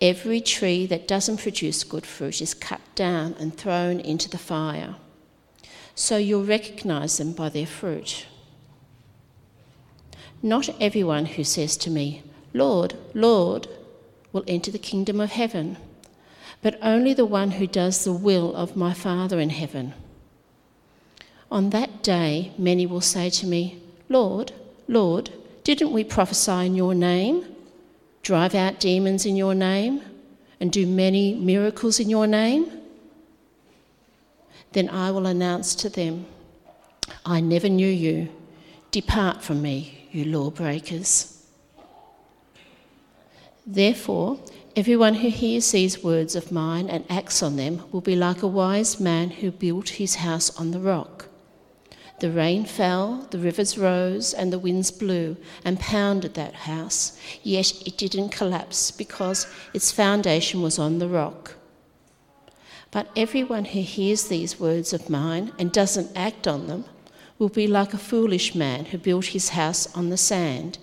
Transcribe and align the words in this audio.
Every 0.00 0.40
tree 0.40 0.86
that 0.86 1.06
doesn't 1.06 1.42
produce 1.42 1.84
good 1.84 2.06
fruit 2.06 2.40
is 2.40 2.54
cut 2.54 2.80
down 2.94 3.34
and 3.38 3.54
thrown 3.54 4.00
into 4.00 4.30
the 4.30 4.38
fire 4.38 4.94
so 5.98 6.16
you'll 6.16 6.44
recognize 6.44 7.18
them 7.18 7.32
by 7.32 7.48
their 7.48 7.66
fruit. 7.66 8.24
Not 10.40 10.68
everyone 10.80 11.26
who 11.26 11.42
says 11.42 11.76
to 11.78 11.90
me, 11.90 12.22
Lord, 12.54 12.94
Lord, 13.14 13.66
will 14.32 14.44
enter 14.46 14.70
the 14.70 14.78
kingdom 14.78 15.20
of 15.20 15.32
heaven, 15.32 15.76
but 16.62 16.78
only 16.82 17.14
the 17.14 17.26
one 17.26 17.50
who 17.50 17.66
does 17.66 18.04
the 18.04 18.12
will 18.12 18.54
of 18.54 18.76
my 18.76 18.94
Father 18.94 19.40
in 19.40 19.50
heaven. 19.50 19.92
On 21.50 21.70
that 21.70 22.00
day, 22.04 22.52
many 22.56 22.86
will 22.86 23.00
say 23.00 23.28
to 23.30 23.48
me, 23.48 23.82
Lord, 24.08 24.52
Lord, 24.86 25.30
didn't 25.64 25.90
we 25.90 26.04
prophesy 26.04 26.66
in 26.66 26.76
your 26.76 26.94
name, 26.94 27.44
drive 28.22 28.54
out 28.54 28.78
demons 28.78 29.26
in 29.26 29.34
your 29.34 29.54
name, 29.54 30.02
and 30.60 30.70
do 30.70 30.86
many 30.86 31.34
miracles 31.34 31.98
in 31.98 32.08
your 32.08 32.28
name? 32.28 32.77
Then 34.72 34.88
I 34.88 35.10
will 35.10 35.26
announce 35.26 35.74
to 35.76 35.88
them, 35.88 36.26
I 37.24 37.40
never 37.40 37.68
knew 37.68 37.88
you. 37.88 38.28
Depart 38.90 39.42
from 39.42 39.62
me, 39.62 40.08
you 40.12 40.24
lawbreakers. 40.24 41.44
Therefore, 43.66 44.40
everyone 44.76 45.14
who 45.14 45.28
hears 45.28 45.70
these 45.70 46.02
words 46.02 46.34
of 46.34 46.50
mine 46.50 46.88
and 46.88 47.04
acts 47.10 47.42
on 47.42 47.56
them 47.56 47.82
will 47.92 48.00
be 48.00 48.16
like 48.16 48.42
a 48.42 48.46
wise 48.46 48.98
man 48.98 49.30
who 49.30 49.50
built 49.50 49.90
his 49.90 50.16
house 50.16 50.56
on 50.58 50.70
the 50.70 50.80
rock. 50.80 51.28
The 52.20 52.30
rain 52.30 52.64
fell, 52.64 53.28
the 53.30 53.38
rivers 53.38 53.78
rose, 53.78 54.32
and 54.34 54.52
the 54.52 54.58
winds 54.58 54.90
blew 54.90 55.36
and 55.64 55.78
pounded 55.78 56.34
that 56.34 56.54
house, 56.54 57.18
yet 57.42 57.86
it 57.86 57.96
didn't 57.96 58.30
collapse 58.30 58.90
because 58.90 59.46
its 59.72 59.92
foundation 59.92 60.62
was 60.62 60.78
on 60.78 60.98
the 60.98 61.08
rock. 61.08 61.57
But 62.90 63.10
everyone 63.14 63.66
who 63.66 63.82
hears 63.82 64.28
these 64.28 64.58
words 64.58 64.92
of 64.92 65.10
mine 65.10 65.52
and 65.58 65.70
doesn't 65.70 66.16
act 66.16 66.46
on 66.46 66.66
them 66.68 66.84
will 67.38 67.48
be 67.48 67.66
like 67.66 67.92
a 67.92 67.98
foolish 67.98 68.54
man 68.54 68.86
who 68.86 68.98
built 68.98 69.26
his 69.26 69.50
house 69.50 69.94
on 69.94 70.08
the 70.08 70.16
sand. 70.16 70.78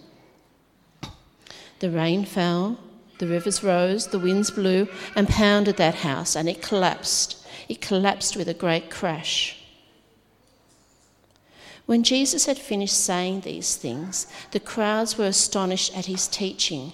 The 1.80 1.90
rain 1.90 2.26
fell, 2.26 2.80
the 3.18 3.28
rivers 3.28 3.64
rose, 3.64 4.08
the 4.08 4.20
winds 4.20 4.52
blew 4.52 4.88
and 5.16 5.28
pounded 5.28 5.78
that 5.78 5.96
house, 5.96 6.36
and 6.36 6.48
it 6.48 6.62
collapsed. 6.62 7.46
It 7.68 7.82
collapsed 7.82 8.38
with 8.38 8.48
a 8.48 8.54
great 8.54 8.90
crash. 8.90 9.58
When 11.86 12.04
Jesus 12.04 12.46
had 12.46 12.58
finished 12.58 13.00
saying 13.00 13.42
these 13.42 13.76
things, 13.76 14.28
the 14.52 14.60
crowds 14.60 15.18
were 15.18 15.26
astonished 15.26 15.96
at 15.96 16.06
his 16.06 16.28
teaching, 16.28 16.94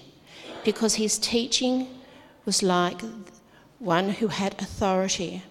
because 0.64 0.94
his 0.94 1.18
teaching 1.18 1.88
was 2.44 2.62
like 2.62 3.00
one 3.82 4.10
who 4.10 4.28
had 4.28 4.54
authority 4.62 5.42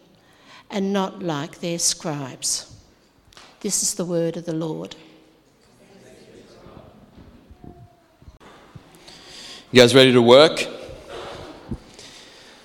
and 0.70 0.94
not 0.94 1.22
like 1.22 1.60
their 1.60 1.78
scribes. 1.78 2.74
This 3.60 3.84
is 3.84 3.96
the 3.96 4.06
word 4.06 4.38
of 4.38 4.46
the 4.46 4.56
Lord. 4.56 4.96
You 9.74 9.82
guys 9.82 9.94
ready 9.94 10.14
to 10.14 10.22
work? 10.22 10.66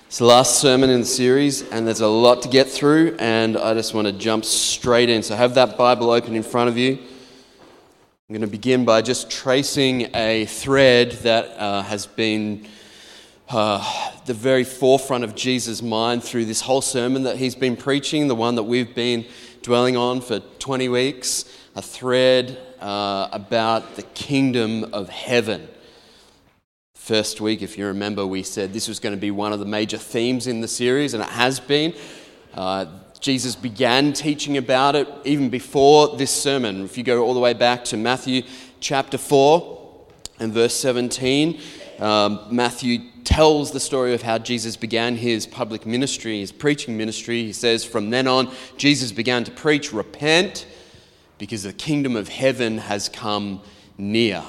It's 0.05 0.19
the 0.19 0.25
last 0.25 0.61
sermon 0.61 0.89
in 0.89 1.01
the 1.01 1.05
series, 1.05 1.63
and 1.69 1.85
there's 1.85 1.99
a 1.99 2.07
lot 2.07 2.41
to 2.43 2.49
get 2.49 2.69
through, 2.69 3.17
and 3.19 3.57
I 3.57 3.73
just 3.73 3.93
want 3.93 4.07
to 4.07 4.13
jump 4.13 4.45
straight 4.45 5.09
in. 5.09 5.21
So, 5.21 5.35
have 5.35 5.53
that 5.55 5.77
Bible 5.77 6.11
open 6.11 6.33
in 6.33 6.43
front 6.43 6.69
of 6.69 6.77
you. 6.77 6.93
I'm 6.93 8.33
going 8.33 8.39
to 8.39 8.47
begin 8.47 8.85
by 8.85 9.01
just 9.01 9.29
tracing 9.29 10.15
a 10.15 10.45
thread 10.45 11.11
that 11.23 11.45
uh, 11.57 11.81
has 11.81 12.05
been 12.05 12.67
uh, 13.49 14.11
the 14.25 14.33
very 14.33 14.63
forefront 14.63 15.23
of 15.23 15.35
Jesus' 15.35 15.81
mind 15.81 16.23
through 16.23 16.45
this 16.45 16.61
whole 16.61 16.81
sermon 16.81 17.23
that 17.23 17.37
he's 17.37 17.55
been 17.55 17.77
preaching, 17.77 18.27
the 18.27 18.35
one 18.35 18.55
that 18.55 18.63
we've 18.63 18.93
been 18.93 19.25
dwelling 19.61 19.95
on 19.95 20.21
for 20.21 20.39
20 20.39 20.89
weeks, 20.89 21.45
a 21.75 21.81
thread 21.81 22.57
uh, 22.81 23.29
about 23.31 23.95
the 23.95 24.03
kingdom 24.03 24.93
of 24.93 25.09
heaven. 25.09 25.67
First 26.95 27.39
week, 27.39 27.61
if 27.61 27.77
you 27.77 27.85
remember, 27.87 28.27
we 28.27 28.43
said 28.43 28.73
this 28.73 28.89
was 28.89 28.99
going 28.99 29.15
to 29.15 29.21
be 29.21 29.31
one 29.31 29.53
of 29.53 29.59
the 29.59 29.65
major 29.65 29.97
themes 29.97 30.47
in 30.47 30.59
the 30.59 30.67
series, 30.67 31.13
and 31.13 31.23
it 31.23 31.29
has 31.29 31.59
been. 31.59 31.93
Uh, 32.53 32.85
Jesus 33.21 33.55
began 33.55 34.13
teaching 34.13 34.57
about 34.57 34.95
it 34.95 35.07
even 35.23 35.49
before 35.49 36.17
this 36.17 36.31
sermon. 36.31 36.83
If 36.83 36.97
you 36.97 37.03
go 37.03 37.23
all 37.23 37.33
the 37.33 37.39
way 37.39 37.53
back 37.53 37.85
to 37.85 37.97
Matthew 37.97 38.43
chapter 38.81 39.17
4 39.17 40.05
and 40.39 40.53
verse 40.53 40.73
17, 40.75 41.59
um, 41.99 42.41
Matthew 42.51 42.99
tells 43.27 43.71
the 43.71 43.79
story 43.81 44.13
of 44.13 44.21
how 44.21 44.37
Jesus 44.37 44.77
began 44.77 45.17
his 45.17 45.45
public 45.45 45.85
ministry, 45.85 46.39
his 46.39 46.53
preaching 46.53 46.95
ministry. 46.95 47.43
He 47.43 47.51
says, 47.51 47.83
From 47.83 48.09
then 48.09 48.25
on, 48.25 48.49
Jesus 48.77 49.11
began 49.11 49.43
to 49.43 49.51
preach, 49.51 49.91
Repent, 49.91 50.65
because 51.37 51.63
the 51.63 51.73
kingdom 51.73 52.15
of 52.15 52.29
heaven 52.29 52.77
has 52.77 53.09
come 53.09 53.61
near. 53.97 54.41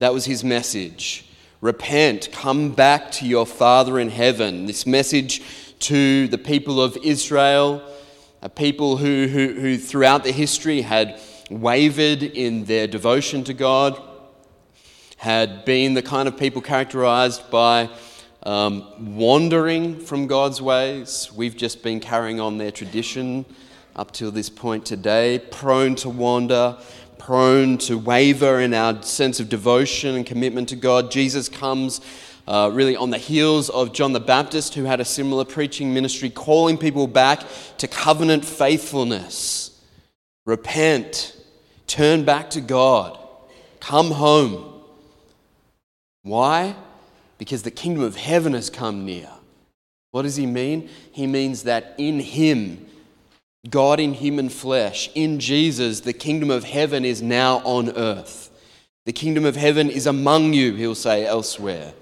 That 0.00 0.12
was 0.12 0.24
his 0.24 0.42
message. 0.42 1.28
Repent, 1.60 2.30
come 2.32 2.72
back 2.72 3.12
to 3.12 3.24
your 3.24 3.46
Father 3.46 4.00
in 4.00 4.08
heaven. 4.08 4.66
This 4.66 4.84
message 4.84 5.40
to 5.78 6.26
the 6.26 6.38
people 6.38 6.82
of 6.82 6.98
Israel, 7.04 7.88
a 8.42 8.48
people 8.48 8.96
who, 8.96 9.28
who, 9.28 9.52
who 9.52 9.78
throughout 9.78 10.24
the 10.24 10.32
history 10.32 10.80
had 10.80 11.20
wavered 11.50 12.24
in 12.24 12.64
their 12.64 12.88
devotion 12.88 13.44
to 13.44 13.54
God 13.54 14.02
had 15.22 15.64
been 15.64 15.94
the 15.94 16.02
kind 16.02 16.26
of 16.26 16.36
people 16.36 16.60
characterized 16.60 17.48
by 17.48 17.88
um, 18.42 19.14
wandering 19.14 20.00
from 20.00 20.26
God's 20.26 20.60
ways. 20.60 21.30
We've 21.32 21.56
just 21.56 21.84
been 21.84 22.00
carrying 22.00 22.40
on 22.40 22.58
their 22.58 22.72
tradition 22.72 23.46
up 23.94 24.10
till 24.10 24.32
this 24.32 24.50
point 24.50 24.84
today, 24.84 25.38
prone 25.52 25.94
to 25.94 26.08
wander, 26.08 26.76
prone 27.18 27.78
to 27.78 27.98
waver 27.98 28.58
in 28.58 28.74
our 28.74 29.00
sense 29.04 29.38
of 29.38 29.48
devotion 29.48 30.16
and 30.16 30.26
commitment 30.26 30.68
to 30.70 30.74
God. 30.74 31.12
Jesus 31.12 31.48
comes 31.48 32.00
uh, 32.48 32.72
really 32.72 32.96
on 32.96 33.10
the 33.10 33.18
heels 33.18 33.70
of 33.70 33.92
John 33.92 34.12
the 34.12 34.18
Baptist, 34.18 34.74
who 34.74 34.82
had 34.82 34.98
a 34.98 35.04
similar 35.04 35.44
preaching 35.44 35.94
ministry, 35.94 36.30
calling 36.30 36.76
people 36.76 37.06
back 37.06 37.44
to 37.78 37.86
covenant 37.86 38.44
faithfulness. 38.44 39.80
Repent, 40.46 41.36
turn 41.86 42.24
back 42.24 42.50
to 42.50 42.60
God, 42.60 43.16
come 43.78 44.10
home. 44.10 44.71
Why? 46.22 46.76
Because 47.38 47.62
the 47.62 47.70
kingdom 47.70 48.02
of 48.02 48.16
heaven 48.16 48.54
has 48.54 48.70
come 48.70 49.04
near. 49.04 49.28
What 50.12 50.22
does 50.22 50.36
he 50.36 50.46
mean? 50.46 50.88
He 51.10 51.26
means 51.26 51.64
that 51.64 51.94
in 51.98 52.20
him, 52.20 52.86
God 53.68 53.98
in 53.98 54.14
human 54.14 54.48
flesh, 54.48 55.10
in 55.14 55.40
Jesus, 55.40 56.00
the 56.00 56.12
kingdom 56.12 56.50
of 56.50 56.64
heaven 56.64 57.04
is 57.04 57.22
now 57.22 57.58
on 57.64 57.96
earth. 57.96 58.50
The 59.06 59.12
kingdom 59.12 59.44
of 59.44 59.56
heaven 59.56 59.90
is 59.90 60.06
among 60.06 60.52
you, 60.52 60.74
he'll 60.74 60.94
say 60.94 61.26
elsewhere. 61.26 61.92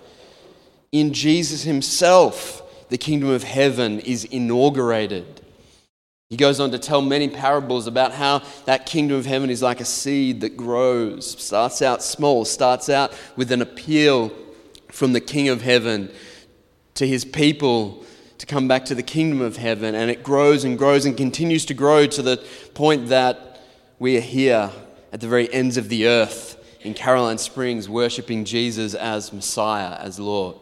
In 0.92 1.12
Jesus 1.12 1.62
himself, 1.62 2.88
the 2.88 2.98
kingdom 2.98 3.30
of 3.30 3.44
heaven 3.44 4.00
is 4.00 4.24
inaugurated. 4.24 5.39
He 6.30 6.36
goes 6.36 6.60
on 6.60 6.70
to 6.70 6.78
tell 6.78 7.02
many 7.02 7.28
parables 7.28 7.88
about 7.88 8.12
how 8.12 8.42
that 8.64 8.86
kingdom 8.86 9.18
of 9.18 9.26
heaven 9.26 9.50
is 9.50 9.62
like 9.62 9.80
a 9.80 9.84
seed 9.84 10.42
that 10.42 10.56
grows, 10.56 11.28
starts 11.42 11.82
out 11.82 12.04
small, 12.04 12.44
starts 12.44 12.88
out 12.88 13.12
with 13.34 13.50
an 13.50 13.60
appeal 13.60 14.32
from 14.92 15.12
the 15.12 15.20
King 15.20 15.48
of 15.48 15.60
heaven 15.62 16.08
to 16.94 17.06
his 17.06 17.24
people 17.24 18.04
to 18.38 18.46
come 18.46 18.68
back 18.68 18.84
to 18.84 18.94
the 18.94 19.02
kingdom 19.02 19.40
of 19.40 19.56
heaven, 19.56 19.96
and 19.96 20.08
it 20.08 20.22
grows 20.22 20.62
and 20.62 20.78
grows 20.78 21.04
and 21.04 21.16
continues 21.16 21.66
to 21.66 21.74
grow 21.74 22.06
to 22.06 22.22
the 22.22 22.36
point 22.74 23.08
that 23.08 23.60
we 23.98 24.16
are 24.16 24.22
here 24.22 24.70
at 25.12 25.20
the 25.20 25.26
very 25.26 25.52
ends 25.52 25.76
of 25.76 25.88
the 25.88 26.06
earth 26.06 26.56
in 26.82 26.94
Caroline 26.94 27.38
Springs, 27.38 27.88
worshiping 27.88 28.44
Jesus 28.44 28.94
as 28.94 29.32
Messiah, 29.32 29.96
as 29.96 30.20
Lord. 30.20 30.56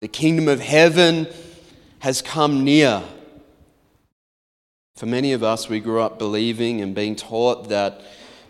The 0.00 0.08
kingdom 0.08 0.48
of 0.48 0.58
heaven 0.58 1.28
has 2.00 2.20
come 2.20 2.64
near. 2.64 3.04
For 5.00 5.06
many 5.06 5.32
of 5.32 5.42
us, 5.42 5.66
we 5.66 5.80
grew 5.80 6.02
up 6.02 6.18
believing 6.18 6.82
and 6.82 6.94
being 6.94 7.16
taught 7.16 7.70
that 7.70 8.02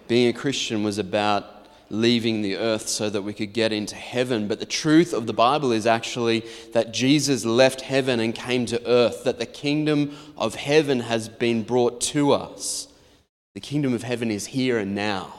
being 0.09 0.27
a 0.27 0.33
Christian 0.33 0.83
was 0.83 0.99
about 0.99 1.45
leaving 1.91 2.43
the 2.43 2.57
earth 2.57 2.89
so 2.89 3.09
that 3.09 3.23
we 3.23 3.33
could 3.33 3.53
get 3.53 3.73
into 3.73 3.95
heaven. 3.95 4.49
But 4.49 4.59
the 4.59 4.67
truth 4.67 5.13
of 5.13 5.29
the 5.29 5.33
Bible 5.33 5.71
is 5.71 5.87
actually 5.87 6.45
that 6.73 6.93
Jesus 6.93 7.45
left 7.45 7.83
heaven 7.83 8.19
and 8.19 8.35
came 8.35 8.67
to 8.67 8.85
earth, 8.85 9.23
that 9.23 9.39
the 9.39 9.47
kingdom 9.47 10.17
of 10.37 10.57
heaven 10.57 10.99
has 10.99 11.29
been 11.29 11.63
brought 11.63 12.01
to 12.01 12.33
us. 12.33 12.89
The 13.55 13.61
kingdom 13.61 13.95
of 13.95 14.03
heaven 14.03 14.29
is 14.33 14.47
here 14.47 14.77
and 14.77 14.93
now. 14.93 15.33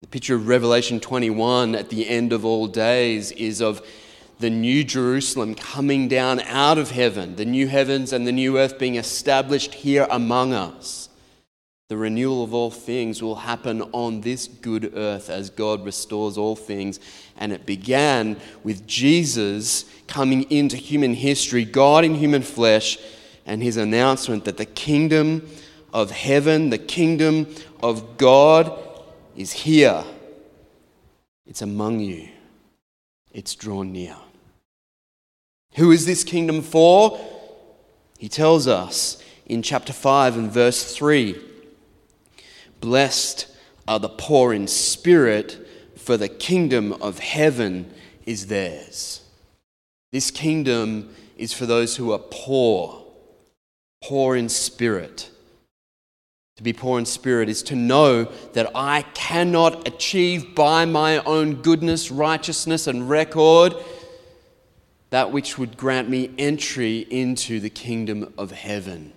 The 0.00 0.08
picture 0.08 0.36
of 0.36 0.48
Revelation 0.48 1.00
21 1.00 1.74
at 1.74 1.90
the 1.90 2.08
end 2.08 2.32
of 2.32 2.46
all 2.46 2.66
days 2.66 3.30
is 3.30 3.60
of 3.60 3.86
the 4.38 4.50
new 4.50 4.84
Jerusalem 4.84 5.54
coming 5.54 6.08
down 6.08 6.40
out 6.40 6.78
of 6.78 6.90
heaven, 6.90 7.36
the 7.36 7.44
new 7.44 7.68
heavens 7.68 8.12
and 8.12 8.26
the 8.26 8.32
new 8.32 8.58
earth 8.58 8.78
being 8.78 8.96
established 8.96 9.74
here 9.74 10.06
among 10.10 10.52
us. 10.52 11.08
The 11.88 11.96
renewal 11.96 12.42
of 12.42 12.52
all 12.52 12.72
things 12.72 13.22
will 13.22 13.36
happen 13.36 13.80
on 13.92 14.20
this 14.20 14.48
good 14.48 14.92
earth 14.96 15.30
as 15.30 15.50
God 15.50 15.84
restores 15.84 16.36
all 16.36 16.56
things. 16.56 16.98
And 17.36 17.52
it 17.52 17.64
began 17.64 18.40
with 18.64 18.86
Jesus 18.88 19.84
coming 20.08 20.50
into 20.50 20.76
human 20.76 21.14
history, 21.14 21.64
God 21.64 22.04
in 22.04 22.16
human 22.16 22.42
flesh, 22.42 22.98
and 23.46 23.62
his 23.62 23.76
announcement 23.76 24.44
that 24.46 24.56
the 24.56 24.66
kingdom 24.66 25.48
of 25.92 26.10
heaven, 26.10 26.70
the 26.70 26.78
kingdom 26.78 27.46
of 27.80 28.18
God, 28.18 28.76
is 29.36 29.52
here. 29.52 30.02
It's 31.46 31.62
among 31.62 32.00
you, 32.00 32.28
it's 33.30 33.54
drawn 33.54 33.92
near. 33.92 34.16
Who 35.76 35.90
is 35.90 36.06
this 36.06 36.24
kingdom 36.24 36.62
for? 36.62 37.20
He 38.18 38.28
tells 38.28 38.66
us 38.66 39.22
in 39.44 39.62
chapter 39.62 39.92
5 39.92 40.36
and 40.36 40.50
verse 40.50 40.94
3 40.94 41.38
Blessed 42.80 43.46
are 43.86 43.98
the 43.98 44.08
poor 44.08 44.54
in 44.54 44.66
spirit, 44.68 45.58
for 45.96 46.16
the 46.16 46.28
kingdom 46.28 46.94
of 46.94 47.18
heaven 47.18 47.92
is 48.24 48.46
theirs. 48.46 49.22
This 50.12 50.30
kingdom 50.30 51.14
is 51.36 51.52
for 51.52 51.66
those 51.66 51.96
who 51.96 52.12
are 52.12 52.20
poor, 52.30 53.04
poor 54.02 54.34
in 54.34 54.48
spirit. 54.48 55.30
To 56.56 56.62
be 56.62 56.72
poor 56.72 56.98
in 56.98 57.04
spirit 57.04 57.50
is 57.50 57.62
to 57.64 57.76
know 57.76 58.24
that 58.54 58.70
I 58.74 59.02
cannot 59.12 59.86
achieve 59.86 60.54
by 60.54 60.86
my 60.86 61.18
own 61.24 61.56
goodness, 61.56 62.10
righteousness, 62.10 62.86
and 62.86 63.10
record 63.10 63.74
that 65.10 65.32
which 65.32 65.58
would 65.58 65.76
grant 65.76 66.08
me 66.08 66.30
entry 66.38 66.98
into 67.10 67.60
the 67.60 67.70
kingdom 67.70 68.32
of 68.36 68.50
heaven. 68.50 69.12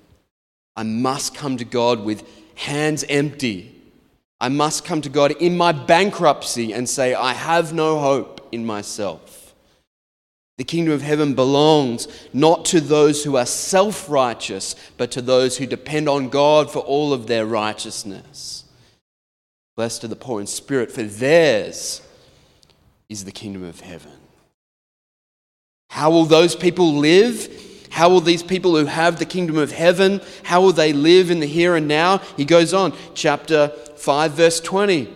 I 0.76 0.84
must 0.84 1.36
come 1.36 1.58
to 1.58 1.66
God 1.66 2.04
with 2.04 2.24
hands 2.56 3.04
empty. 3.10 3.76
I 4.40 4.50
must 4.50 4.86
come 4.86 5.02
to 5.02 5.10
God 5.10 5.32
in 5.32 5.58
my 5.58 5.72
bankruptcy 5.72 6.74
and 6.74 6.88
say, 6.88 7.14
I 7.14 7.34
have 7.34 7.74
no 7.74 8.00
hope 8.00 8.48
in 8.52 8.66
myself. 8.66 9.54
The 10.58 10.64
kingdom 10.66 10.94
of 10.94 11.02
heaven 11.02 11.36
belongs 11.36 12.08
not 12.34 12.66
to 12.66 12.82
those 12.82 13.24
who 13.24 13.38
are 13.38 13.46
self 13.46 14.10
righteous, 14.10 14.76
but 14.98 15.10
to 15.12 15.22
those 15.22 15.58
who 15.58 15.66
depend 15.66 16.10
on 16.10 16.30
God 16.30 16.70
for 16.70 16.80
all 16.80 17.14
of 17.14 17.28
their 17.28 17.46
righteousness. 17.46 18.66
Blessed 19.78 20.04
are 20.04 20.10
the 20.10 20.18
poor 20.18 20.42
in 20.42 20.48
spirit, 20.48 20.92
for 20.92 21.04
theirs 21.04 22.02
is 23.08 23.24
the 23.24 23.32
kingdom 23.32 23.64
of 23.64 23.80
heaven. 23.80 24.19
How 25.90 26.12
will 26.12 26.26
those 26.26 26.56
people 26.56 26.94
live? 26.94 27.88
How 27.90 28.10
will 28.10 28.22
these 28.22 28.44
people 28.44 28.78
who 28.78 28.86
have 28.86 29.20
the 29.20 29.26
kingdom 29.26 29.58
of 29.58 29.72
heaven, 29.72 30.22
how 30.44 30.62
will 30.62 30.72
they 30.72 30.94
live 30.94 31.32
in 31.32 31.40
the 31.40 31.48
here 31.48 31.76
and 31.76 31.88
now? 31.88 32.20
He 32.38 32.46
goes 32.46 32.74
on, 32.74 32.94
chapter 33.16 33.70
5, 33.98 34.32
verse 34.32 34.60
20. 34.62 35.12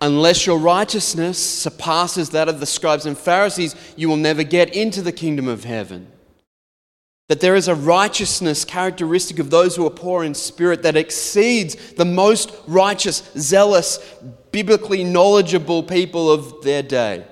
Unless 0.00 0.46
your 0.46 0.58
righteousness 0.58 1.38
surpasses 1.38 2.30
that 2.30 2.48
of 2.48 2.58
the 2.58 2.66
scribes 2.66 3.04
and 3.04 3.16
Pharisees, 3.16 3.76
you 3.96 4.08
will 4.08 4.16
never 4.16 4.42
get 4.42 4.74
into 4.74 5.02
the 5.02 5.12
kingdom 5.12 5.46
of 5.46 5.64
heaven. 5.64 6.10
That 7.28 7.40
there 7.40 7.56
is 7.56 7.68
a 7.68 7.74
righteousness 7.74 8.64
characteristic 8.64 9.38
of 9.38 9.50
those 9.50 9.76
who 9.76 9.86
are 9.86 9.90
poor 9.90 10.24
in 10.24 10.34
spirit 10.34 10.82
that 10.84 10.96
exceeds 10.96 11.92
the 11.92 12.06
most 12.06 12.50
righteous, 12.66 13.30
zealous, 13.36 13.98
biblically 14.50 15.04
knowledgeable 15.04 15.82
people 15.82 16.30
of 16.30 16.62
their 16.62 16.82
day 16.82 17.26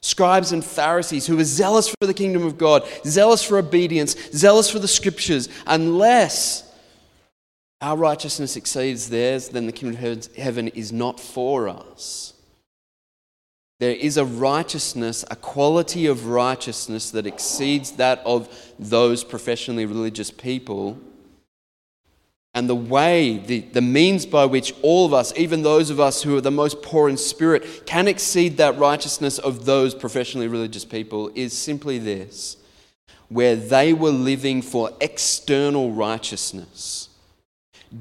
scribes 0.00 0.52
and 0.52 0.64
Pharisees 0.64 1.26
who 1.26 1.36
were 1.36 1.44
zealous 1.44 1.88
for 1.88 2.06
the 2.06 2.14
kingdom 2.14 2.44
of 2.44 2.58
God, 2.58 2.86
zealous 3.04 3.42
for 3.42 3.58
obedience, 3.58 4.16
zealous 4.32 4.70
for 4.70 4.78
the 4.78 4.88
scriptures, 4.88 5.48
unless 5.66 6.64
our 7.80 7.96
righteousness 7.96 8.56
exceeds 8.56 9.08
theirs, 9.08 9.50
then 9.50 9.66
the 9.66 9.72
kingdom 9.72 10.04
of 10.04 10.36
heaven 10.36 10.68
is 10.68 10.92
not 10.92 11.20
for 11.20 11.68
us. 11.68 12.34
There 13.80 13.94
is 13.94 14.16
a 14.16 14.24
righteousness, 14.24 15.24
a 15.30 15.36
quality 15.36 16.06
of 16.06 16.26
righteousness 16.26 17.12
that 17.12 17.26
exceeds 17.26 17.92
that 17.92 18.20
of 18.24 18.48
those 18.78 19.22
professionally 19.22 19.86
religious 19.86 20.32
people 20.32 20.98
and 22.58 22.68
the 22.68 22.74
way, 22.74 23.38
the, 23.38 23.60
the 23.60 23.80
means 23.80 24.26
by 24.26 24.44
which 24.44 24.74
all 24.82 25.06
of 25.06 25.14
us, 25.14 25.32
even 25.36 25.62
those 25.62 25.90
of 25.90 26.00
us 26.00 26.24
who 26.24 26.36
are 26.36 26.40
the 26.40 26.50
most 26.50 26.82
poor 26.82 27.08
in 27.08 27.16
spirit, 27.16 27.86
can 27.86 28.08
exceed 28.08 28.56
that 28.56 28.76
righteousness 28.76 29.38
of 29.38 29.64
those 29.64 29.94
professionally 29.94 30.48
religious 30.48 30.84
people 30.84 31.30
is 31.36 31.56
simply 31.56 31.98
this 31.98 32.56
where 33.28 33.54
they 33.54 33.92
were 33.92 34.10
living 34.10 34.60
for 34.60 34.90
external 35.00 35.92
righteousness, 35.92 37.10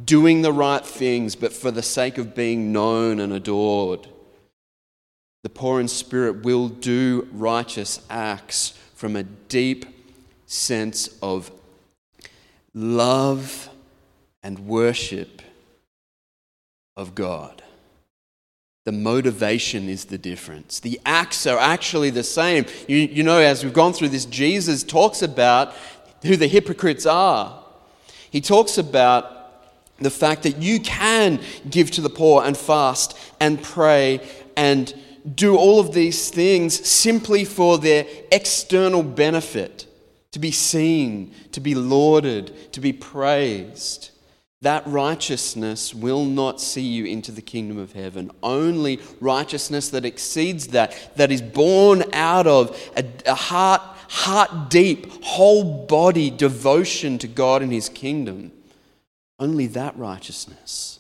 doing 0.06 0.42
the 0.42 0.54
right 0.54 0.84
things, 0.84 1.36
but 1.36 1.54
for 1.54 1.70
the 1.70 1.84
sake 1.84 2.18
of 2.18 2.34
being 2.34 2.72
known 2.72 3.20
and 3.20 3.32
adored. 3.32 4.08
The 5.44 5.50
poor 5.50 5.80
in 5.80 5.88
spirit 5.88 6.44
will 6.44 6.68
do 6.68 7.28
righteous 7.32 8.02
acts 8.10 8.70
from 8.96 9.16
a 9.16 9.22
deep 9.22 9.86
sense 10.48 11.16
of 11.22 11.52
love 12.74 13.70
and 14.48 14.60
worship 14.60 15.42
of 16.96 17.14
God. 17.14 17.62
The 18.86 18.94
motivation 18.94 19.90
is 19.90 20.06
the 20.06 20.18
difference. 20.18 20.80
The 20.80 21.02
acts 21.06 21.46
are 21.46 21.60
actually 21.60 22.12
the 22.12 22.24
same. 22.24 22.66
You, 22.88 22.96
you 22.96 23.24
know, 23.24 23.40
as 23.40 23.66
we've 23.66 23.74
gone 23.74 23.92
through 23.92 24.08
this, 24.08 24.24
Jesus 24.24 24.86
talks 24.86 25.22
about 25.22 25.74
who 26.24 26.38
the 26.38 26.48
hypocrites 26.48 27.06
are. 27.06 27.62
He 28.32 28.40
talks 28.40 28.78
about 28.78 29.26
the 30.00 30.10
fact 30.10 30.44
that 30.44 30.62
you 30.62 30.80
can 30.80 31.42
give 31.70 31.92
to 31.92 32.02
the 32.02 32.10
poor 32.10 32.46
and 32.46 32.56
fast 32.56 33.20
and 33.42 33.62
pray 33.62 34.26
and 34.56 34.94
do 35.36 35.58
all 35.58 35.82
of 35.82 35.94
these 35.94 36.30
things 36.30 36.88
simply 36.88 37.44
for 37.44 37.78
their 37.78 38.06
external 38.32 39.04
benefit 39.04 39.88
to 40.32 40.40
be 40.40 40.52
seen, 40.52 41.34
to 41.52 41.60
be 41.60 41.76
lauded, 41.76 42.72
to 42.72 42.80
be 42.80 42.94
praised 42.94 44.12
that 44.62 44.86
righteousness 44.88 45.94
will 45.94 46.26
not 46.26 46.60
see 46.60 46.82
you 46.82 47.06
into 47.06 47.32
the 47.32 47.42
kingdom 47.42 47.78
of 47.78 47.94
heaven. 47.94 48.32
Only 48.42 49.00
righteousness 49.22 49.90
that 49.90 50.06
exceeds 50.06 50.68
that, 50.70 51.16
that 51.16 51.32
is 51.32 51.42
born 51.42 52.04
out 52.14 52.48
of 52.48 52.76
a, 52.96 53.06
a 53.28 53.36
heart, 53.36 53.82
heart 54.10 54.70
deep, 54.70 55.24
whole 55.24 55.86
body 55.86 56.32
devotion 56.32 57.18
to 57.20 57.28
God 57.28 57.62
and 57.62 57.72
his 57.72 57.88
kingdom. 57.88 58.52
Only 59.40 59.68
that 59.68 59.96
righteousness 59.98 61.00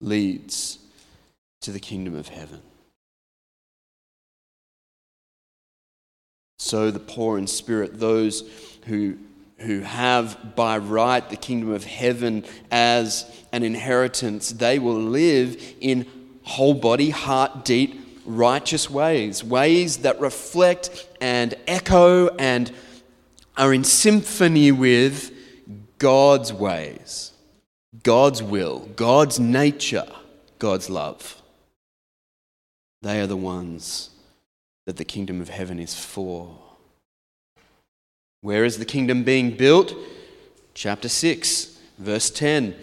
leads 0.00 0.78
to 1.60 1.70
the 1.70 1.80
kingdom 1.80 2.16
of 2.16 2.28
heaven. 2.28 2.60
So 6.58 6.90
the 6.90 6.98
poor 6.98 7.38
in 7.38 7.46
spirit, 7.46 7.98
those 7.98 8.42
who, 8.86 9.18
who 9.62 9.80
have 9.80 10.54
by 10.54 10.78
right 10.78 11.28
the 11.30 11.36
kingdom 11.36 11.70
of 11.70 11.84
heaven 11.84 12.44
as 12.70 13.24
an 13.52 13.62
inheritance, 13.62 14.50
they 14.50 14.78
will 14.78 15.00
live 15.00 15.60
in 15.80 16.06
whole 16.42 16.74
body, 16.74 17.10
heart 17.10 17.64
deep, 17.64 18.00
righteous 18.24 18.90
ways, 18.90 19.42
ways 19.42 19.98
that 19.98 20.20
reflect 20.20 21.08
and 21.20 21.54
echo 21.66 22.28
and 22.36 22.72
are 23.56 23.72
in 23.72 23.84
symphony 23.84 24.72
with 24.72 25.30
God's 25.98 26.52
ways, 26.52 27.32
God's 28.02 28.42
will, 28.42 28.88
God's 28.96 29.38
nature, 29.38 30.08
God's 30.58 30.90
love. 30.90 31.40
They 33.02 33.20
are 33.20 33.26
the 33.26 33.36
ones 33.36 34.10
that 34.86 34.96
the 34.96 35.04
kingdom 35.04 35.40
of 35.40 35.48
heaven 35.48 35.78
is 35.78 35.94
for. 35.94 36.58
Where 38.42 38.64
is 38.64 38.78
the 38.78 38.84
kingdom 38.84 39.22
being 39.22 39.56
built? 39.56 39.94
Chapter 40.74 41.08
6, 41.08 41.78
verse 41.96 42.28
10, 42.28 42.74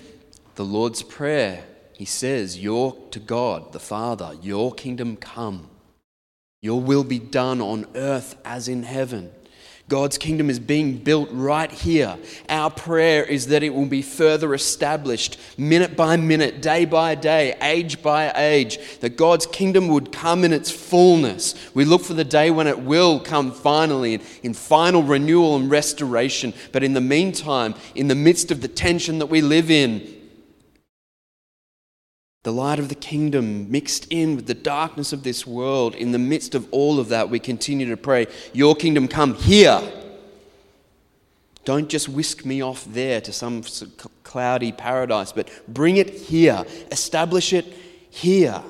the 0.56 0.64
Lord's 0.64 1.04
Prayer. 1.04 1.66
He 1.92 2.06
says, 2.06 2.58
Your 2.58 2.96
to 3.12 3.20
God, 3.20 3.74
the 3.74 3.80
Father, 3.80 4.38
your 4.42 4.74
kingdom 4.74 5.18
come. 5.18 5.70
Your 6.62 6.80
will 6.80 7.04
be 7.04 7.20
done 7.20 7.60
on 7.60 7.88
earth 7.94 8.38
as 8.46 8.70
in 8.70 8.84
heaven. 8.84 9.32
God's 9.90 10.20
kingdom 10.20 10.52
is 10.52 10.60
being 10.60 10.98
built 10.98 11.30
right 11.32 11.72
here. 11.72 12.16
Our 12.48 12.70
prayer 12.70 13.24
is 13.24 13.48
that 13.48 13.64
it 13.64 13.74
will 13.74 13.88
be 13.88 14.04
further 14.04 14.54
established 14.54 15.40
minute 15.58 15.98
by 15.98 16.16
minute, 16.16 16.62
day 16.62 16.86
by 16.86 17.16
day, 17.16 17.56
age 17.60 18.02
by 18.04 18.32
age, 18.36 18.78
that 19.00 19.18
God's 19.18 19.48
kingdom 19.48 19.88
would 19.88 20.12
come 20.12 20.44
in 20.44 20.54
its 20.54 20.70
fullness. 20.70 21.56
We 21.74 21.86
look 21.86 22.04
for 22.04 22.14
the 22.14 22.24
day 22.24 22.52
when 22.52 22.68
it 22.68 22.80
will 22.80 23.20
come 23.20 23.52
finally 23.52 24.14
in, 24.14 24.22
in 24.44 24.54
final 24.54 25.02
renewal 25.02 25.56
and 25.56 25.72
restoration. 25.72 26.54
But 26.72 26.84
in 26.84 26.94
the 26.94 27.02
meantime, 27.02 27.74
in 27.96 28.08
the 28.08 28.16
midst 28.16 28.52
of 28.52 28.62
the 28.62 28.68
tension 28.68 29.18
that 29.20 29.26
we 29.26 29.42
live 29.42 29.72
in, 29.72 30.19
the 32.44 32.54
light 32.54 32.80
of 32.80 32.90
the 32.90 32.96
kingdom 32.96 33.70
mixed 33.70 34.08
in 34.10 34.36
with 34.36 34.48
the 34.48 34.54
darkness 34.54 35.12
of 35.12 35.24
this 35.24 35.46
world. 35.46 35.94
In 35.96 36.12
the 36.12 36.20
midst 36.20 36.56
of 36.56 36.68
all 36.72 37.00
of 37.00 37.10
that, 37.10 37.30
we 37.30 37.40
continue 37.40 37.90
to 37.90 37.98
pray, 37.98 38.28
Your 38.54 38.76
kingdom 38.76 39.08
come 39.08 39.36
here. 39.36 39.82
Don't 41.66 41.90
just 41.90 42.08
whisk 42.10 42.46
me 42.46 42.62
off 42.62 42.86
there 42.86 43.20
to 43.22 43.34
some 43.34 43.64
cloudy 44.24 44.72
paradise, 44.72 45.32
but 45.32 45.50
bring 45.68 45.98
it 45.98 46.10
here. 46.10 46.66
Establish 46.92 47.54
it 47.54 47.66
here. 48.10 48.64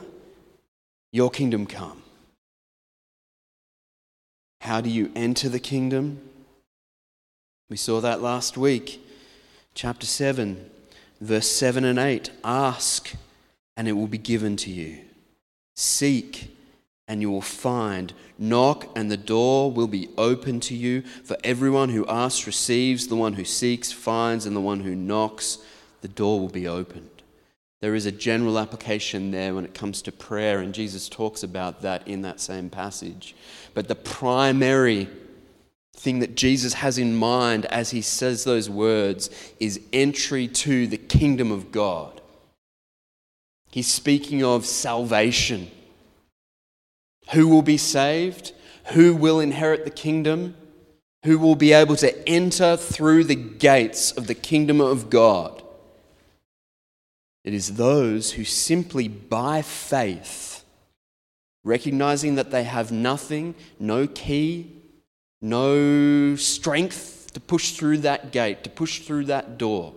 Your 1.12 1.30
kingdom 1.30 1.66
come. 1.66 2.02
How 4.62 4.82
do 4.82 4.90
you 4.90 5.12
enter 5.16 5.48
the 5.48 5.60
kingdom? 5.60 6.20
We 7.70 7.78
saw 7.78 8.02
that 8.02 8.22
last 8.22 8.58
week. 8.58 9.06
Chapter 9.76 10.06
7, 10.06 10.70
verse 11.22 11.48
7 11.48 11.86
and 11.86 12.00
8. 12.00 12.32
Ask 12.44 13.14
and 13.80 13.88
it 13.88 13.94
will 13.94 14.08
be 14.08 14.18
given 14.18 14.58
to 14.58 14.70
you. 14.70 15.00
Seek, 15.78 16.54
and 17.08 17.22
you 17.22 17.32
will 17.32 17.42
find. 17.42 18.14
Knock, 18.38 18.90
and 18.94 19.10
the 19.10 19.16
door 19.16 19.72
will 19.72 19.88
be 19.88 20.10
open 20.18 20.60
to 20.60 20.76
you. 20.76 21.02
For 21.24 21.38
everyone 21.46 21.88
who 21.88 22.06
asks 22.08 22.46
receives, 22.46 23.08
the 23.08 23.16
one 23.16 23.32
who 23.34 23.46
seeks 23.46 23.94
finds, 23.94 24.46
and 24.46 24.54
the 24.54 24.60
one 24.60 24.82
who 24.82 24.96
knocks, 24.96 25.60
the 26.02 26.10
door 26.10 26.42
will 26.42 26.50
be 26.50 26.68
opened. 26.68 27.24
There 27.80 27.96
is 27.96 28.06
a 28.06 28.12
general 28.12 28.60
application 28.60 29.32
there 29.32 29.56
when 29.56 29.64
it 29.64 29.74
comes 29.74 30.02
to 30.02 30.12
prayer, 30.12 30.60
and 30.60 30.74
Jesus 30.74 31.08
talks 31.08 31.42
about 31.42 31.82
that 31.82 32.06
in 32.06 32.22
that 32.24 32.42
same 32.42 32.70
passage. 32.70 33.34
But 33.74 33.88
the 33.88 33.96
primary 33.96 35.08
thing 35.94 36.20
that 36.20 36.36
Jesus 36.36 36.74
has 36.74 36.98
in 36.98 37.16
mind 37.16 37.66
as 37.68 37.92
he 37.92 38.02
says 38.02 38.44
those 38.44 38.70
words 38.70 39.30
is 39.62 39.80
entry 39.94 40.50
to 40.50 40.86
the 40.86 40.98
kingdom 40.98 41.50
of 41.50 41.72
God. 41.72 42.19
He's 43.72 43.88
speaking 43.88 44.44
of 44.44 44.66
salvation. 44.66 45.70
Who 47.32 47.48
will 47.48 47.62
be 47.62 47.78
saved? 47.78 48.54
Who 48.94 49.16
will 49.16 49.40
inherit 49.40 49.86
the 49.86 49.92
kingdom? 49.92 50.56
Who 51.24 51.38
will 51.38 51.56
be 51.56 51.74
able 51.74 51.96
to 51.98 52.28
enter 52.28 52.76
through 52.76 53.26
the 53.26 53.36
gates 53.36 54.12
of 54.12 54.28
the 54.28 54.36
kingdom 54.36 54.82
of 54.82 55.10
God? 55.10 55.62
It 57.44 57.54
is 57.54 57.76
those 57.76 58.34
who 58.34 58.44
simply 58.44 59.08
by 59.08 59.62
faith, 59.62 60.64
recognizing 61.64 62.36
that 62.36 62.52
they 62.52 62.64
have 62.64 62.92
nothing, 62.92 63.56
no 63.80 64.08
key, 64.08 64.72
no 65.42 66.36
strength 66.36 67.32
to 67.34 67.40
push 67.40 67.72
through 67.72 68.00
that 68.00 68.32
gate, 68.32 68.64
to 68.64 68.70
push 68.70 69.00
through 69.00 69.26
that 69.26 69.58
door, 69.58 69.94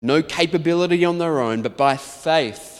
no 0.00 0.22
capability 0.22 1.04
on 1.04 1.18
their 1.18 1.40
own, 1.40 1.62
but 1.62 1.76
by 1.76 1.96
faith, 1.96 2.71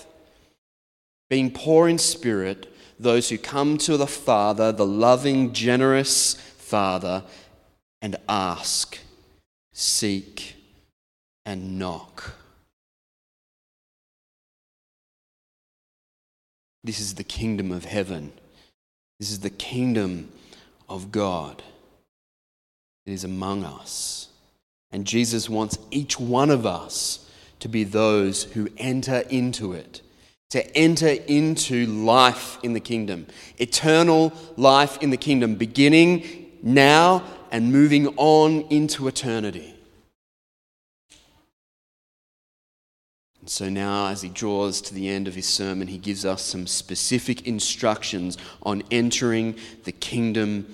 being 1.32 1.50
poor 1.50 1.88
in 1.88 1.96
spirit, 1.96 2.70
those 3.00 3.30
who 3.30 3.38
come 3.38 3.78
to 3.78 3.96
the 3.96 4.06
Father, 4.06 4.70
the 4.70 4.84
loving, 4.84 5.54
generous 5.54 6.34
Father, 6.34 7.22
and 8.02 8.16
ask, 8.28 8.98
seek, 9.72 10.56
and 11.46 11.78
knock. 11.78 12.34
This 16.84 17.00
is 17.00 17.14
the 17.14 17.24
kingdom 17.24 17.72
of 17.72 17.86
heaven. 17.86 18.34
This 19.18 19.30
is 19.30 19.40
the 19.40 19.48
kingdom 19.48 20.30
of 20.86 21.10
God. 21.10 21.62
It 23.06 23.12
is 23.14 23.24
among 23.24 23.64
us. 23.64 24.28
And 24.90 25.06
Jesus 25.06 25.48
wants 25.48 25.78
each 25.90 26.20
one 26.20 26.50
of 26.50 26.66
us 26.66 27.26
to 27.60 27.68
be 27.68 27.84
those 27.84 28.42
who 28.42 28.68
enter 28.76 29.20
into 29.30 29.72
it 29.72 30.02
to 30.52 30.76
enter 30.76 31.08
into 31.28 31.86
life 31.86 32.58
in 32.62 32.74
the 32.74 32.80
kingdom, 32.80 33.26
eternal 33.56 34.30
life 34.58 35.02
in 35.02 35.08
the 35.08 35.16
kingdom, 35.16 35.54
beginning 35.54 36.50
now 36.62 37.24
and 37.50 37.72
moving 37.72 38.08
on 38.18 38.60
into 38.68 39.08
eternity. 39.08 39.74
And 43.40 43.48
so 43.48 43.70
now, 43.70 44.08
as 44.08 44.20
he 44.20 44.28
draws 44.28 44.82
to 44.82 44.94
the 44.94 45.08
end 45.08 45.26
of 45.26 45.34
his 45.34 45.48
sermon, 45.48 45.88
he 45.88 45.96
gives 45.96 46.26
us 46.26 46.42
some 46.42 46.66
specific 46.66 47.46
instructions 47.46 48.36
on 48.62 48.82
entering 48.90 49.56
the 49.84 49.92
kingdom 49.92 50.70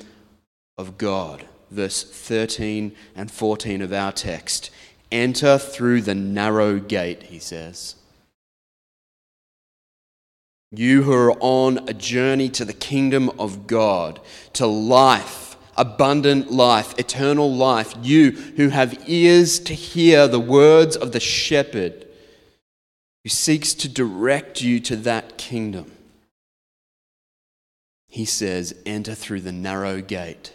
of 0.76 0.98
God. 0.98 1.44
Verse 1.70 2.02
13 2.02 2.96
and 3.14 3.30
14 3.30 3.80
of 3.80 3.92
our 3.92 4.10
text. 4.10 4.72
Enter 5.12 5.56
through 5.56 6.02
the 6.02 6.16
narrow 6.16 6.80
gate, 6.80 7.22
he 7.22 7.38
says. 7.38 7.94
You 10.70 11.02
who 11.02 11.12
are 11.12 11.32
on 11.40 11.88
a 11.88 11.94
journey 11.94 12.50
to 12.50 12.64
the 12.64 12.74
kingdom 12.74 13.30
of 13.38 13.66
God, 13.66 14.20
to 14.52 14.66
life, 14.66 15.56
abundant 15.76 16.50
life, 16.52 16.98
eternal 16.98 17.52
life, 17.54 17.94
you 18.02 18.32
who 18.32 18.68
have 18.68 19.08
ears 19.08 19.58
to 19.60 19.74
hear 19.74 20.28
the 20.28 20.40
words 20.40 20.94
of 20.94 21.12
the 21.12 21.20
shepherd 21.20 22.06
who 23.24 23.30
seeks 23.30 23.72
to 23.74 23.88
direct 23.88 24.60
you 24.60 24.78
to 24.80 24.96
that 24.96 25.38
kingdom. 25.38 25.92
He 28.08 28.26
says, 28.26 28.74
Enter 28.84 29.14
through 29.14 29.40
the 29.42 29.52
narrow 29.52 30.02
gate. 30.02 30.52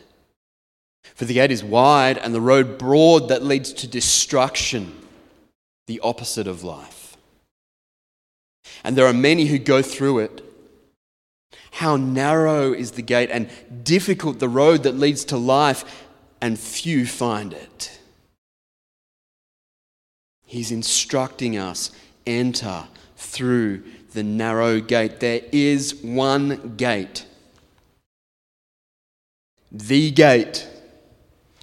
For 1.16 1.26
the 1.26 1.34
gate 1.34 1.52
is 1.52 1.64
wide 1.64 2.18
and 2.20 2.34
the 2.34 2.42
road 2.42 2.78
broad 2.78 3.30
that 3.30 3.44
leads 3.44 3.74
to 3.74 3.88
destruction, 3.88 4.94
the 5.88 6.00
opposite 6.02 6.48
of 6.48 6.64
life 6.64 7.03
and 8.84 8.96
there 8.96 9.06
are 9.06 9.14
many 9.14 9.46
who 9.46 9.58
go 9.58 9.82
through 9.82 10.20
it. 10.20 10.44
How 11.72 11.96
narrow 11.96 12.74
is 12.74 12.92
the 12.92 13.02
gate 13.02 13.30
and 13.32 13.50
difficult 13.84 14.40
the 14.40 14.50
road 14.50 14.84
that 14.84 14.98
leads 14.98 15.26
to 15.26 15.38
life, 15.38 16.06
and 16.42 16.60
few 16.60 17.06
find 17.06 17.54
it. 17.54 18.00
He's 20.46 20.72
instructing 20.72 21.58
us 21.58 21.92
enter 22.28 22.84
through 23.16 23.84
the 24.12 24.24
narrow 24.24 24.80
gate. 24.80 25.20
There 25.20 25.42
is 25.52 25.96
one 25.96 26.76
gate. 26.76 27.26
The 29.72 30.12
gate. 30.12 30.68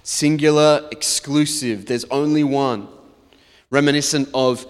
Singular, 0.03 0.89
exclusive. 0.91 1.85
There's 1.85 2.05
only 2.05 2.43
one. 2.43 2.89
Reminiscent 3.69 4.27
of 4.33 4.65